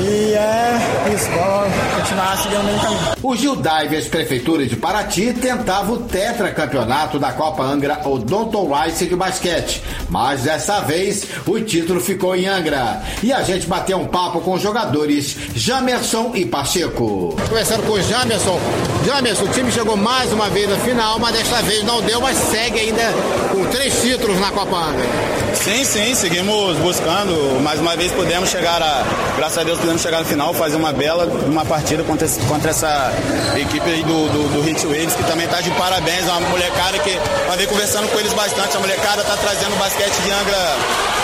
[0.00, 3.00] E é isso, vamos continuar seguindo o mesmo caminho.
[3.20, 9.16] O Gil Divers Prefeitura de Paraty tentava o tetracampeonato da Copa Angra Odonto Rice de
[9.16, 13.02] basquete, mas dessa vez o título ficou em Angra.
[13.22, 17.34] E a gente bateu um papo com os jogadores Jamerson e Pacheco.
[17.48, 18.60] Começando com o Jamerson.
[19.04, 22.36] Jamerson, o time chegou mais uma vez na final, mas desta vez não deu, mas
[22.36, 23.02] segue ainda
[23.50, 25.06] com três títulos na Copa Angra.
[25.54, 29.04] Sim, sim, seguimos buscando mais uma vez pudemos chegar a,
[29.36, 33.12] graças a Deus pudemos chegar no final, fazer uma bela uma partida contra, contra essa
[33.56, 37.18] equipe do, do, do Hit Waves, que também está de parabéns, uma molecada que
[37.52, 40.76] andei conversando com eles bastante, a molecada está trazendo o basquete de Angra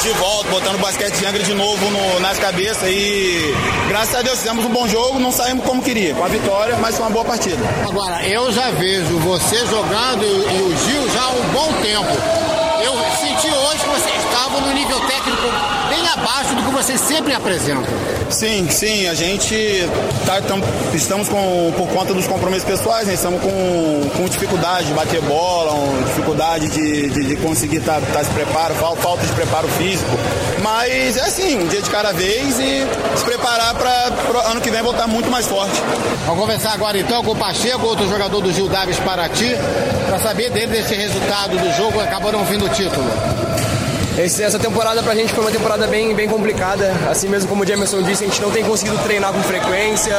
[0.03, 3.55] de volta, botando o basquete de Angra de novo no, nas cabeças e
[3.89, 6.97] graças a Deus fizemos um bom jogo, não saímos como queria, com a vitória, mas
[6.97, 7.63] foi uma boa partida.
[7.89, 12.55] Agora, eu já vejo você jogando e, e o Gil já há um bom tempo.
[12.83, 13.64] Eu senti hoje
[14.35, 15.49] que você estava no nível técnico
[15.89, 17.89] bem abaixo do que você sempre apresenta.
[18.31, 19.89] Sim, sim, a gente
[20.27, 20.61] tá, tam,
[20.93, 23.15] estamos com, por conta dos compromissos pessoais, né?
[23.15, 25.73] estamos com, com dificuldade de bater bola,
[26.05, 30.11] dificuldade de, de, de conseguir estar tá, tá se preparo, falta de preparo físico.
[30.63, 34.83] Mas é assim, um dia de cada vez e se preparar para ano que vem
[34.83, 35.81] voltar muito mais forte.
[36.27, 39.55] Vamos conversar agora então com o Pacheco, outro jogador do Gil Davis Paraty,
[40.07, 43.05] para saber dele desse resultado do jogo, acabou não vindo o título.
[44.17, 46.93] Essa temporada pra gente foi uma temporada bem, bem complicada.
[47.11, 50.15] Assim mesmo como o Jamerson disse, a gente não tem conseguido treinar com frequência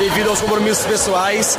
[0.00, 1.56] devido aos compromissos pessoais.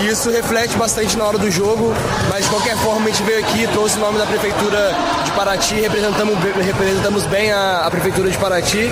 [0.00, 1.92] E isso reflete bastante na hora do jogo.
[2.30, 5.74] Mas de qualquer forma, a gente veio aqui, trouxe o nome da Prefeitura de Paraty,
[5.74, 8.90] representamos, representamos bem a, a Prefeitura de Paraty.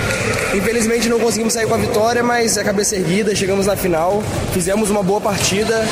[0.53, 4.23] Infelizmente não conseguimos sair com a vitória, mas a cabeça erguida, chegamos na final,
[4.53, 5.83] fizemos uma boa partida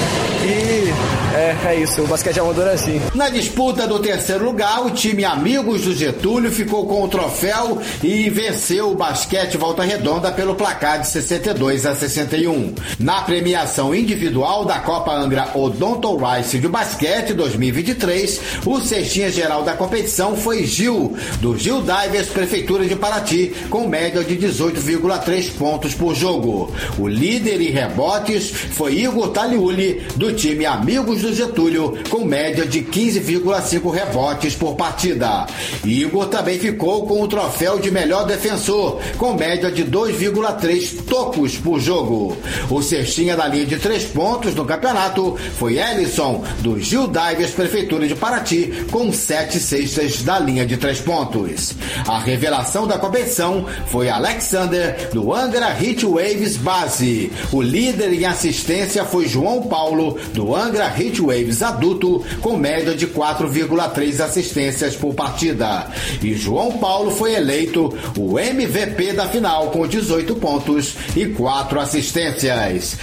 [0.44, 0.94] e
[1.34, 3.02] é, é isso, o basquete amador é assim.
[3.16, 8.30] Na disputa do terceiro lugar, o time Amigos do Getúlio ficou com o troféu e
[8.30, 12.74] venceu o basquete Volta Redonda pelo placar de 62 a 61.
[13.00, 19.74] Na premiação individual da Copa Angra Odonto Rice de basquete 2023, o cestinha geral da
[19.74, 26.16] competição foi Gil, do Gil Divers Prefeitura de Paraty, com média de 18,3 pontos por
[26.16, 26.72] jogo.
[26.98, 32.82] O líder em rebotes foi Igor Taliuli, do time Amigos do Getúlio, com média de
[32.82, 35.46] 15,5 rebotes por partida.
[35.84, 41.80] Igor também ficou com o troféu de melhor defensor, com média de 2,3 tocos por
[41.80, 42.36] jogo.
[42.72, 48.08] O cestinha da linha de três pontos no campeonato foi Ellison, do Gil Divers Prefeitura
[48.08, 51.76] de Paraty, com sete cestas da linha de três pontos.
[52.08, 57.32] A revelação da competição foi Alexander, do Angra Heat Waves Base.
[57.52, 63.06] O líder em assistência foi João Paulo, do Angra Heat Waves Adulto, com média de
[63.06, 65.92] 4,3 assistências por partida.
[66.24, 72.98] E João Paulo foi eleito o MVP da final com 18 pontos e 4 assistências.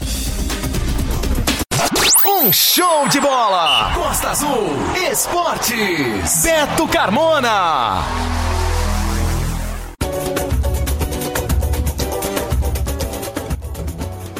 [2.26, 3.92] Um show de bola!
[3.94, 4.68] Costa Azul
[5.10, 6.42] Esportes.
[6.42, 8.02] Beto Carmona.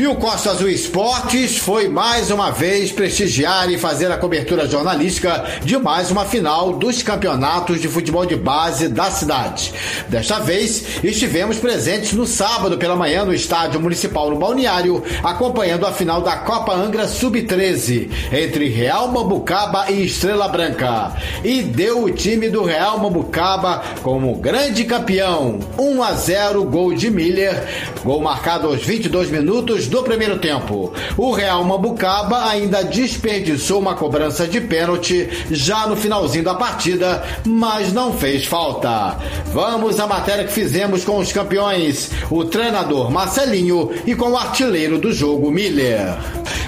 [0.01, 5.45] E o Costa Azul Esportes foi mais uma vez prestigiar e fazer a cobertura jornalística
[5.63, 9.75] de mais uma final dos campeonatos de futebol de base da cidade.
[10.09, 15.93] Desta vez, estivemos presentes no sábado pela manhã no Estádio Municipal no Balneário, acompanhando a
[15.93, 21.13] final da Copa Angra Sub-13 entre Real Mambucaba e Estrela Branca.
[21.45, 25.61] E deu o time do Real Mambucaba como grande campeão.
[25.79, 27.69] 1 a 0 gol de Miller,
[28.03, 30.93] gol marcado aos 22 minutos do primeiro tempo.
[31.17, 37.93] O Real Mambucaba ainda desperdiçou uma cobrança de pênalti já no finalzinho da partida, mas
[37.93, 39.19] não fez falta.
[39.53, 44.99] Vamos à matéria que fizemos com os campeões, o treinador Marcelinho e com o artilheiro
[44.99, 46.17] do jogo, Miller.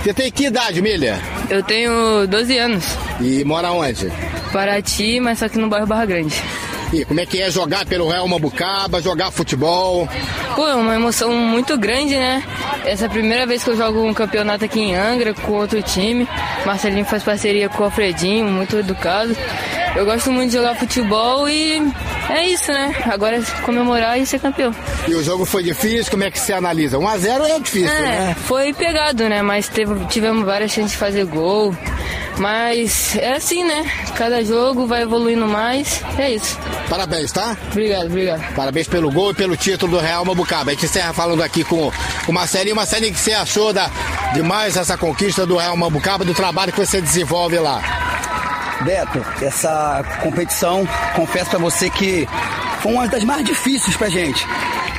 [0.02, 1.16] Você tem que idade, Miller?
[1.48, 2.84] Eu tenho 12 anos.
[3.20, 4.12] E mora onde?
[4.52, 6.42] Paraty, mas só que no bairro Barra Grande.
[6.92, 10.06] E como é que é jogar pelo Real Mambucaba, jogar futebol?
[10.54, 12.42] Pô, é uma emoção muito grande, né?
[12.84, 15.80] Essa é a primeira vez que eu jogo um campeonato aqui em Angra com outro
[15.82, 16.28] time.
[16.66, 19.34] Marcelinho faz parceria com o Alfredinho, muito educado.
[19.96, 21.82] Eu gosto muito de jogar futebol e
[22.28, 22.94] é isso, né?
[23.10, 24.74] Agora é comemorar e ser campeão.
[25.06, 26.98] E o jogo foi difícil, como é que você analisa?
[26.98, 28.36] 1x0 é difícil, é, né?
[28.46, 29.42] Foi pegado, né?
[29.42, 31.74] Mas teve, tivemos várias chances de fazer gol.
[32.38, 33.84] Mas é assim, né?
[34.16, 36.02] Cada jogo vai evoluindo mais.
[36.18, 36.58] É isso.
[36.88, 37.56] Parabéns, tá?
[37.70, 38.54] Obrigado, obrigado.
[38.54, 40.70] Parabéns pelo gol e pelo título do Real Mabucaba.
[40.70, 41.92] A gente encerra falando aqui com
[42.26, 42.76] o Marcelinho.
[42.76, 43.90] Marcelinho, o que você achou da,
[44.34, 47.80] demais essa conquista do Real Mabucaba, do trabalho que você desenvolve lá?
[48.82, 52.26] Beto, essa competição, confesso para você que
[52.80, 54.44] foi uma das mais difíceis pra gente.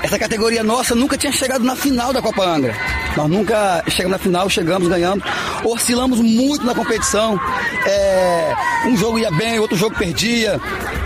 [0.04, 2.76] Essa categoria nossa nunca tinha chegado na final da Copa Angra.
[3.16, 5.24] Nós nunca chegamos na final, chegamos, ganhamos.
[5.64, 7.40] Oscilamos muito na competição.
[7.88, 8.54] É,
[8.86, 10.60] um jogo ia bem, outro jogo perdia.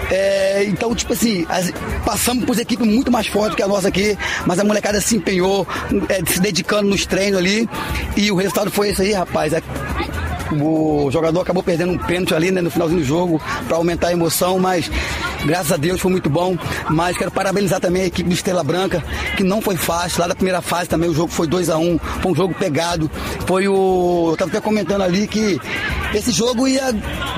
[0.10, 1.72] É, então, tipo assim, as,
[2.04, 4.18] passamos por equipes muito mais fortes que a nossa aqui,
[4.48, 5.68] mas a molecada se empenhou,
[6.10, 7.70] é, se dedicando nos treinos ali.
[8.16, 9.54] E o resultado foi esse aí, rapaz.
[10.52, 14.12] O jogador acabou perdendo um pênalti ali né, no finalzinho do jogo para aumentar a
[14.12, 14.90] emoção, mas
[15.46, 16.58] Graças a Deus foi muito bom.
[16.90, 19.04] Mas quero parabenizar também a equipe do Estrela Branca,
[19.36, 20.22] que não foi fácil.
[20.22, 22.54] Lá da primeira fase também o jogo foi 2 a 1 um, Foi um jogo
[22.54, 23.10] pegado.
[23.46, 24.30] Foi o.
[24.32, 25.60] Eu tava até comentando ali que
[26.14, 26.92] esse jogo ia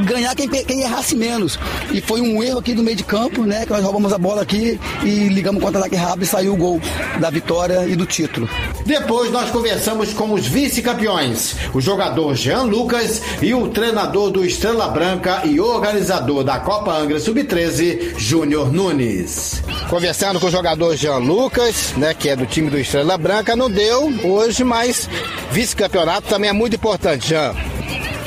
[0.04, 1.60] ganhar quem, quem errasse menos.
[1.92, 3.66] E foi um erro aqui do meio de campo, né?
[3.66, 6.82] Que nós roubamos a bola aqui e ligamos contra-ataque rápido e saiu o gol
[7.20, 8.50] da vitória e do título.
[8.86, 12.99] Depois nós conversamos com os vice-campeões, o jogador Jean Lucas
[13.42, 19.64] e o treinador do Estrela Branca e organizador da Copa Angra Sub-13, Júnior Nunes.
[19.90, 23.70] Conversando com o jogador Jean Lucas, né, que é do time do Estrela Branca, não
[23.70, 25.10] deu hoje, mas
[25.52, 27.56] vice-campeonato também é muito importante, Jean.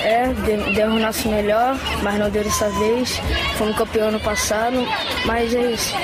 [0.04, 0.26] É,
[0.74, 3.20] deu o nosso melhor, mas não deu dessa vez.
[3.56, 4.84] Fomos campeão ano passado,
[5.24, 5.94] mas é isso.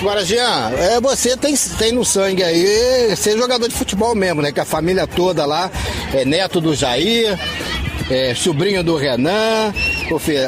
[0.00, 4.50] Agora, Jean, é, você tem, tem no sangue aí ser jogador de futebol mesmo, né?
[4.50, 5.70] Que a família toda lá
[6.14, 7.38] é neto do Jair,
[8.12, 9.72] é, sobrinho do Renan,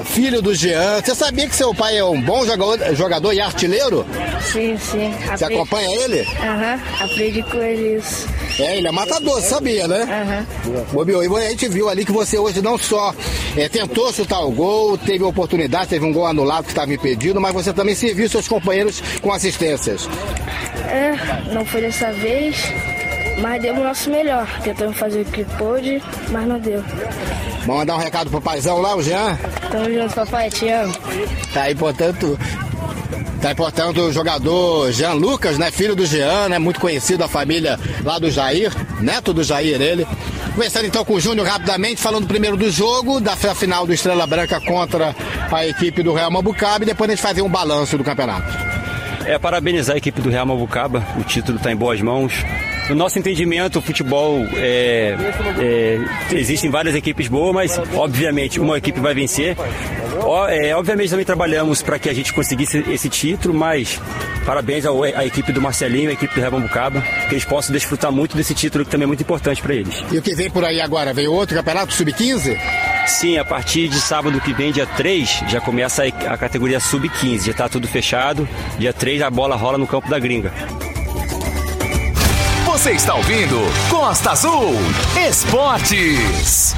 [0.04, 1.00] filho do Jean.
[1.00, 4.04] Você sabia que seu pai é um bom jogador, jogador e artilheiro?
[4.42, 5.10] Sim, sim.
[5.12, 5.54] Você Aprendi...
[5.54, 6.20] acompanha ele?
[6.20, 7.04] Aham, uhum.
[7.04, 8.28] aprendi com ele isso.
[8.60, 10.02] É, ele é matador, sabia, né?
[10.02, 10.46] Aham.
[10.94, 11.40] Uhum.
[11.40, 13.14] E a gente viu ali que você hoje não só
[13.56, 17.54] é, tentou chutar o gol, teve oportunidade, teve um gol anulado que estava impedido, mas
[17.54, 20.06] você também serviu seus companheiros com assistências.
[20.86, 21.16] É,
[21.52, 22.56] não foi dessa vez,
[23.38, 24.46] mas deu o nosso melhor.
[24.62, 26.82] Tentamos fazer o que pôde, mas não deu.
[27.60, 29.38] Vamos mandar um recado pro paizão lá, o Jean?
[29.70, 30.94] Tamo junto, papai, te amo.
[31.52, 32.38] Tá aí, portanto,
[33.44, 35.70] Tá aí, portanto, o jogador Jean Lucas, né?
[35.70, 36.58] Filho do Jean, né?
[36.58, 38.72] Muito conhecido da família lá do Jair,
[39.02, 40.06] neto do Jair, ele.
[40.54, 44.58] Começando então com o Júnior rapidamente, falando primeiro do jogo, da final do Estrela Branca
[44.60, 45.14] contra
[45.52, 48.50] a equipe do Real Mabucaba e depois a gente fazer um balanço do campeonato.
[49.26, 52.44] É parabenizar a equipe do Real Mabucaba, o título está em boas mãos.
[52.88, 55.16] No nosso entendimento, o futebol é,
[55.58, 55.98] é,
[56.36, 59.56] existem várias equipes boas, mas obviamente uma equipe vai vencer.
[60.22, 63.98] O, é, obviamente também trabalhamos para que a gente conseguisse esse título, mas
[64.44, 68.54] parabéns à equipe do Marcelinho, à equipe do Rebambucaba, que eles possam desfrutar muito desse
[68.54, 70.04] título que também é muito importante para eles.
[70.12, 71.14] E o que vem por aí agora?
[71.14, 72.58] Vem outro campeonato sub-15?
[73.06, 77.44] Sim, a partir de sábado que vem, dia 3, já começa a, categoria sub-15.
[77.46, 78.48] Já está tudo fechado.
[78.78, 80.52] Dia 3 a bola rola no campo da gringa.
[82.64, 84.74] Você está ouvindo Costa Azul
[85.28, 86.74] Esportes.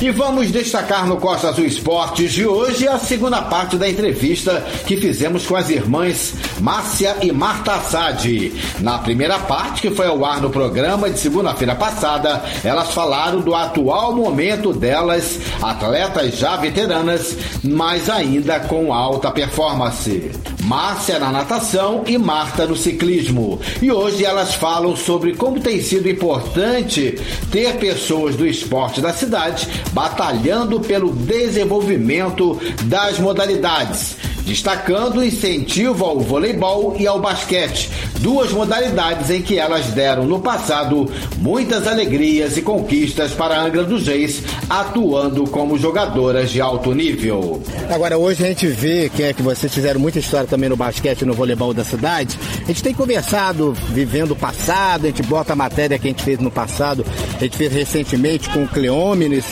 [0.00, 4.96] E vamos destacar no Costa Azul Esportes de hoje a segunda parte da entrevista que
[4.96, 8.50] fizemos com as irmãs Márcia e Marta Assad.
[8.80, 13.54] Na primeira parte, que foi ao ar no programa de segunda-feira passada, elas falaram do
[13.54, 20.30] atual momento delas, atletas já veteranas, mas ainda com alta performance.
[20.64, 23.60] Márcia na natação e Marta no ciclismo.
[23.82, 27.18] E hoje elas falam sobre como tem sido importante
[27.50, 34.16] ter pessoas do esporte da cidade batalhando pelo desenvolvimento das modalidades
[34.50, 37.88] destacando o incentivo ao voleibol e ao basquete,
[38.18, 43.84] duas modalidades em que elas deram no passado muitas alegrias e conquistas para a Angra
[43.84, 47.62] dos Reis, atuando como jogadoras de alto nível.
[47.88, 51.22] Agora, hoje a gente vê que é que vocês fizeram muita história também no basquete
[51.22, 52.36] e no voleibol da cidade.
[52.64, 56.24] A gente tem conversado, vivendo o passado, a gente bota a matéria que a gente
[56.24, 59.44] fez no passado, a gente fez recentemente com o Cleómenes,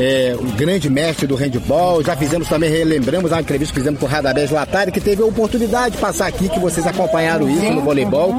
[0.00, 2.02] é, o grande mestre do handball.
[2.02, 5.26] Já fizemos também, relembramos a entrevista que fizemos com o Radamés Latari, que teve a
[5.26, 8.34] oportunidade de passar aqui, que vocês acompanharam isso no voleibol.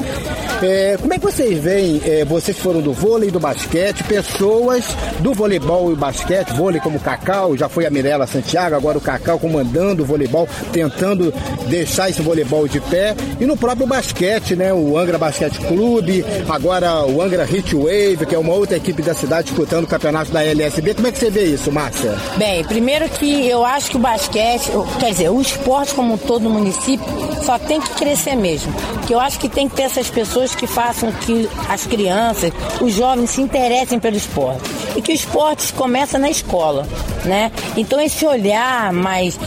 [0.64, 4.86] É, como é que vocês veem, é, vocês foram do vôlei e do basquete, pessoas
[5.20, 9.40] do voleibol e basquete, vôlei como Cacau, já foi a Mirella Santiago, agora o Cacau
[9.40, 11.34] comandando o voleibol, tentando
[11.68, 17.06] deixar esse voleibol de pé, e no próprio basquete, né, o Angra Basquete Clube, agora
[17.08, 20.44] o Angra Hit Wave, que é uma outra equipe da cidade disputando o campeonato da
[20.44, 20.94] LSB.
[20.94, 22.16] Como é que você vê isso, Márcia?
[22.38, 27.06] Bem, primeiro que eu acho que o basquete, quer dizer, o esporte como todo município,
[27.44, 28.74] só tem que crescer mesmo.
[29.06, 32.94] Que eu acho que tem que ter essas pessoas que façam que as crianças, os
[32.94, 34.62] jovens se interessem pelo esporte.
[34.96, 36.88] E que o esporte começa na escola,
[37.26, 37.52] né?
[37.76, 39.40] Então esse olhar mais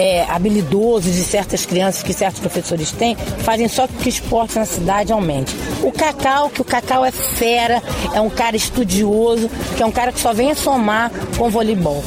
[0.00, 4.64] é, habilidoso de certas crianças que certos professores têm, fazem só que o esporte na
[4.64, 5.54] cidade aumente.
[5.82, 7.82] O Cacau, que o Cacau é fera,
[8.14, 11.50] é um cara estudioso, que é um cara que só vem a somar com o
[11.50, 12.02] voleibol.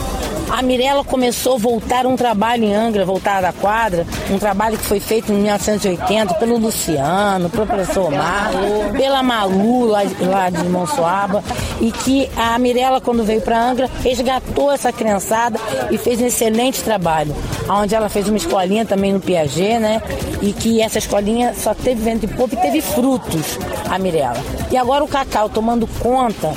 [0.54, 4.84] A Mirella começou a voltar um trabalho em Angra, voltar da quadra, um trabalho que
[4.84, 11.44] foi feito em 1980 pelo Luciano, pelo professor Marco, pela Malu lá, lá de Monsoaba,
[11.82, 16.84] e que a Mirella, quando veio para Angra, resgatou essa criançada e fez um excelente
[16.84, 17.36] trabalho,
[17.68, 20.04] onde ela fez uma escolinha também no Piaget, né?
[20.40, 23.58] E que essa escolinha só teve vento e pouco e teve frutos,
[23.90, 24.38] a Mirella.
[24.70, 26.54] E agora o Cacau tomando conta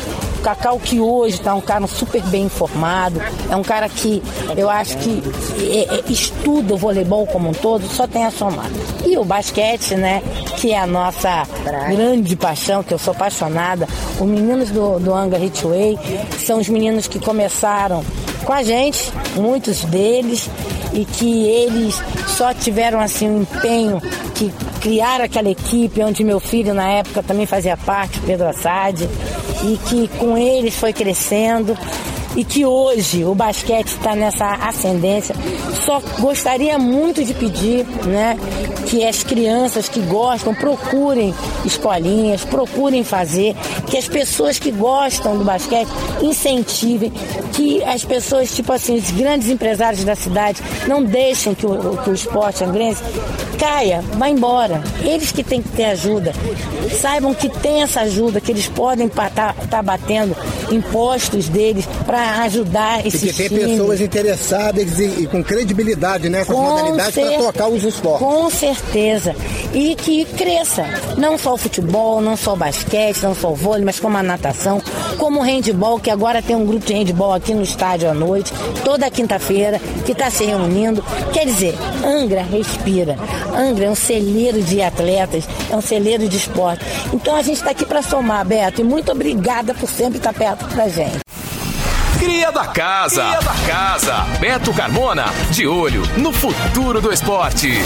[0.47, 3.21] Cacau que hoje está um cara super bem informado,
[3.51, 4.23] é um cara que
[4.57, 5.21] eu acho que
[5.59, 8.71] é, é, estuda o voleibol como um todo, só tem a somar.
[9.05, 10.23] E o basquete, né,
[10.57, 11.43] que é a nossa
[11.89, 13.89] grande paixão, que eu sou apaixonada,
[14.21, 15.99] os meninos do, do Anga Hitway
[16.39, 18.05] são os meninos que começaram
[18.45, 20.49] com a gente, muitos deles,
[20.93, 24.01] e que eles só tiveram assim um empenho
[24.33, 29.09] que criaram aquela equipe onde meu filho na época também fazia parte, Pedro Assad,
[29.65, 31.77] e que com eles foi crescendo
[32.37, 35.35] e que hoje o basquete está nessa ascendência.
[35.85, 38.39] Só gostaria muito de pedir né,
[38.87, 41.35] que as crianças que gostam procurem
[41.65, 43.57] escolinhas, procurem fazer,
[43.87, 45.89] que as pessoas que gostam do basquete
[46.23, 47.11] incentivem,
[47.53, 52.11] que as pessoas, tipo assim, os grandes empresários da cidade, não deixem que o, que
[52.11, 53.03] o esporte angrense
[53.59, 54.83] caia, vá embora.
[55.03, 56.33] Eles que têm que ter ajuda.
[57.01, 60.37] Saibam que tem essa ajuda, que eles podem estar tá, tá batendo
[60.71, 63.67] impostos deles para ajudar esses E que tem times.
[63.73, 68.27] pessoas interessadas e, e com credibilidade nessas Com modalidades para tocar os esportes.
[68.27, 69.35] Com certeza.
[69.73, 70.85] E que cresça.
[71.17, 74.23] Não só o futebol, não só o basquete, não só o vôlei, mas como a
[74.23, 74.81] natação,
[75.19, 78.53] como o handball, que agora tem um grupo de handball aqui no estádio à noite,
[78.85, 81.05] toda quinta-feira, que está se reunindo.
[81.33, 81.75] Quer dizer,
[82.05, 83.17] Angra respira.
[83.55, 86.85] Angra é um celeiro de atletas, é um celeiro de esporte.
[87.13, 90.67] Então a gente está aqui para somar, Beto, e muito obrigada por sempre estar perto
[90.75, 91.26] da gente.
[92.27, 93.23] Cria da casa.
[93.23, 94.15] Cria da casa.
[94.41, 97.79] Beto Carmona, de olho no futuro do esporte.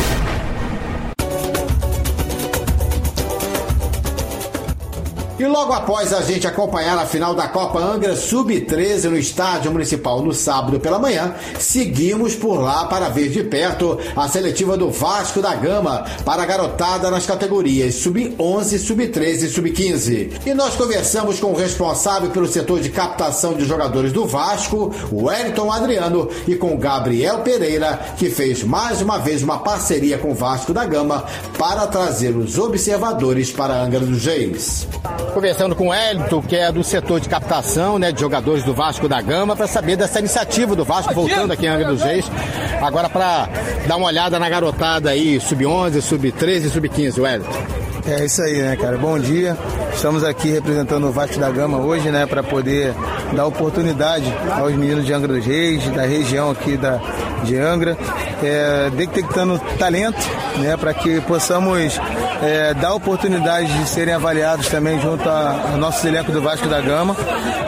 [5.40, 10.20] E logo após a gente acompanhar a final da Copa Angra Sub-13 no Estádio Municipal
[10.20, 15.40] no sábado pela manhã, seguimos por lá para ver de perto a seletiva do Vasco
[15.40, 20.32] da Gama para a garotada nas categorias Sub-11, Sub-13 e Sub-15.
[20.44, 25.24] E nós conversamos com o responsável pelo setor de captação de jogadores do Vasco, o
[25.24, 30.34] Wellington Adriano, e com Gabriel Pereira, que fez mais uma vez uma parceria com o
[30.34, 31.24] Vasco da Gama
[31.56, 34.86] para trazer os observadores para a Angra dos Reis.
[35.32, 39.08] Conversando com o Elton, que é do setor de captação né, de jogadores do Vasco
[39.08, 42.30] da Gama, para saber dessa iniciativa do Vasco voltando aqui em Angra dos Reis.
[42.82, 43.48] Agora para
[43.86, 47.89] dar uma olhada na garotada aí, sub-11, sub-13 e sub-15, Wellington.
[48.06, 48.96] É isso aí, né, cara?
[48.96, 49.56] Bom dia.
[49.92, 52.94] Estamos aqui representando o Vasco da Gama hoje, né, para poder
[53.34, 54.24] dar oportunidade
[54.58, 56.98] aos meninos de Angra dos Reis, da região aqui da,
[57.44, 57.96] de Angra,
[58.42, 60.18] é, detectando talento,
[60.58, 62.00] né, para que possamos
[62.42, 67.14] é, dar oportunidade de serem avaliados também junto ao nosso elenco do Vasco da Gama,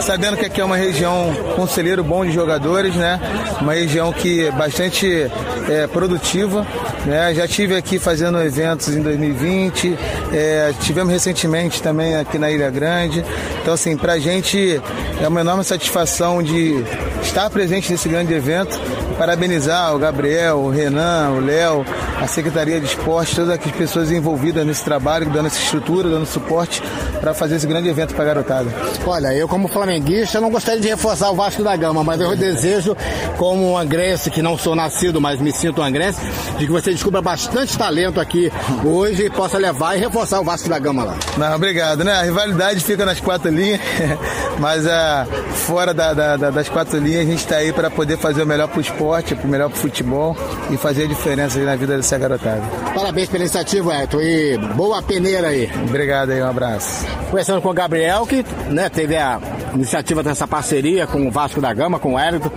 [0.01, 3.21] sabendo que aqui é uma região com celeiro bom de jogadores, né,
[3.61, 5.31] uma região que é bastante
[5.69, 6.67] é, produtiva,
[7.07, 9.97] né, já tive aqui fazendo eventos em 2020,
[10.33, 13.25] é, tivemos recentemente também aqui na Ilha Grande.
[13.61, 14.81] Então, assim, pra gente
[15.21, 16.85] é uma enorme satisfação de
[17.23, 18.81] estar presente nesse grande evento.
[19.19, 21.85] Parabenizar o Gabriel, o Renan, o Léo,
[22.21, 26.83] a Secretaria de Esporte, todas as pessoas envolvidas nesse trabalho, dando essa estrutura, dando suporte
[27.21, 28.71] para fazer esse grande evento para a garotada.
[29.07, 32.97] Olha, eu como flamenguista não gostaria de reforçar o Vasco da Gama, mas eu desejo,
[33.37, 36.21] como um angrense, que não sou nascido, mas me sinto um angrense,
[36.59, 38.53] de que você descubra bastante talento aqui
[38.85, 41.17] hoje e possa levar e reforçar o Vasco da Gama lá.
[41.37, 42.13] Não, obrigado, né?
[42.13, 43.81] A rivalidade fica nas quatro linhas,
[44.59, 45.27] mas ah,
[45.67, 48.47] fora da- da- da- das quatro linhas a gente está aí para poder fazer o
[48.47, 50.37] melhor pro esporte, o melhor pro futebol
[50.71, 52.63] e fazer a diferença aí na vida dessa garotada.
[52.95, 55.71] Parabéns pela iniciativa, Elton, e boa peneira aí.
[55.89, 57.05] Obrigado aí, um abraço.
[57.31, 59.41] Conversando com o Gabriel, que né, teve a
[59.75, 62.51] iniciativa dessa parceria com o Vasco da Gama, com o Elton.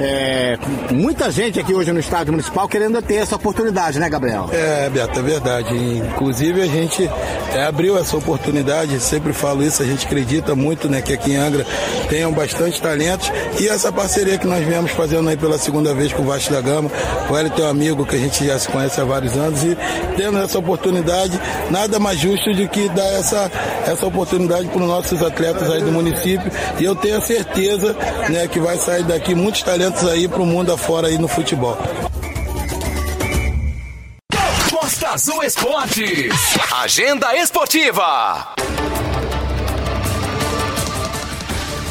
[0.00, 0.58] É,
[0.92, 4.48] muita gente aqui hoje no estádio municipal querendo ter essa oportunidade, né, Gabriel?
[4.52, 5.74] É, Beto, é verdade.
[5.74, 7.08] Inclusive a gente
[7.54, 11.36] é, abriu essa oportunidade, sempre falo isso, a gente acredita muito né, que aqui em
[11.36, 11.66] Angra
[12.08, 16.22] tenham bastante talentos e essa parceria que nós viemos fazendo aí pela segunda vez com
[16.22, 16.90] o Vasco da Gama,
[17.30, 19.76] o Hélio tem um amigo que a gente já se conhece há vários anos e
[20.16, 21.38] tendo essa oportunidade,
[21.70, 23.50] nada mais justo do que dar essa,
[23.86, 27.94] essa oportunidade para os nossos atletas aí do município e eu tenho a certeza
[28.28, 31.76] né, que vai sair daqui muitos talentos aí para o mundo afora aí no futebol.
[34.70, 36.32] Costa Azul Esportes.
[36.72, 38.54] Agenda esportiva.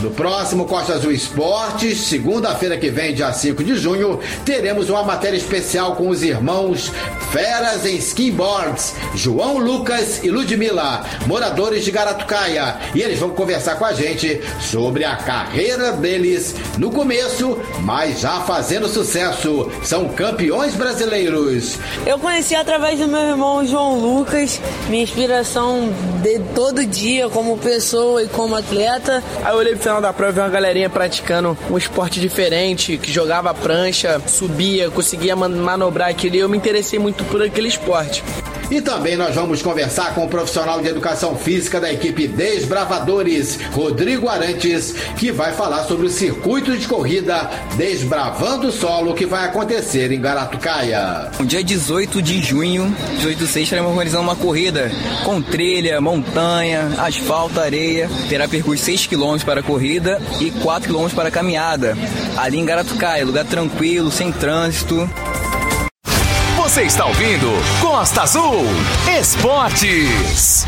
[0.06, 5.36] No próximo Costa Azul Esportes, segunda-feira que vem, dia 5 de junho, teremos uma matéria
[5.36, 6.92] especial com os irmãos
[7.32, 12.78] Feras em Skinboards, João Lucas e Ludmila, moradores de Garatucaia.
[12.94, 18.42] E eles vão conversar com a gente sobre a carreira deles no começo, mas já
[18.42, 19.72] fazendo sucesso.
[19.84, 21.80] São campeões brasileiros.
[22.06, 25.90] Eu conheci através do meu irmão João Lucas, minha inspiração
[26.22, 29.24] de todo dia como pessoa e como atleta.
[29.44, 32.98] Aí eu olhei pro final da prova e vi uma galerinha praticando um esporte diferente,
[32.98, 38.22] que jogava prancha, subia, conseguia manobrar aquilo e eu me interessei muito por aquele esporte.
[38.70, 44.28] E também nós vamos conversar com o profissional de educação física da equipe Desbravadores, Rodrigo
[44.28, 50.12] Arantes, que vai falar sobre o circuito de corrida Desbravando o Solo que vai acontecer
[50.12, 51.32] em Garatucaia.
[51.40, 54.92] No dia 18 de junho, 18 de 6, estaremos organizando uma corrida
[55.24, 58.10] com trilha, montanha, asfalto, areia.
[58.30, 61.98] Terá percurso 6 km para a corrida e 4 km para a caminhada.
[62.38, 65.10] Ali em Garatucaia, lugar tranquilo, sem trânsito.
[66.76, 67.48] Você está ouvindo
[67.80, 68.66] Costa Azul
[69.18, 70.68] Esportes.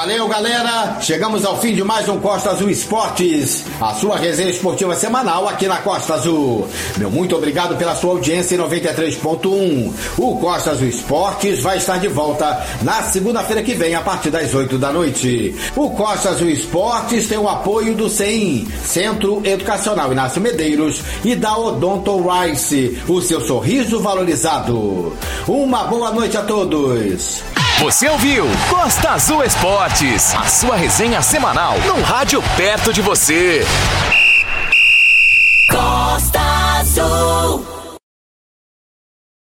[0.00, 0.96] Valeu, galera!
[1.02, 5.68] Chegamos ao fim de mais um Costa Azul Esportes, a sua resenha esportiva semanal aqui
[5.68, 6.66] na Costa Azul.
[6.96, 9.92] Meu muito obrigado pela sua audiência em 93.1.
[10.16, 14.54] O Costa Azul Esportes vai estar de volta na segunda-feira que vem, a partir das
[14.54, 15.54] 8 da noite.
[15.76, 21.58] O Costa Azul Esportes tem o apoio do CEIM, Centro Educacional Inácio Medeiros, e da
[21.58, 25.14] Odonto Rice, o seu sorriso valorizado.
[25.46, 27.59] Uma boa noite a todos!
[27.80, 33.64] Você ouviu Costa Azul Esportes, a sua resenha semanal num rádio perto de você.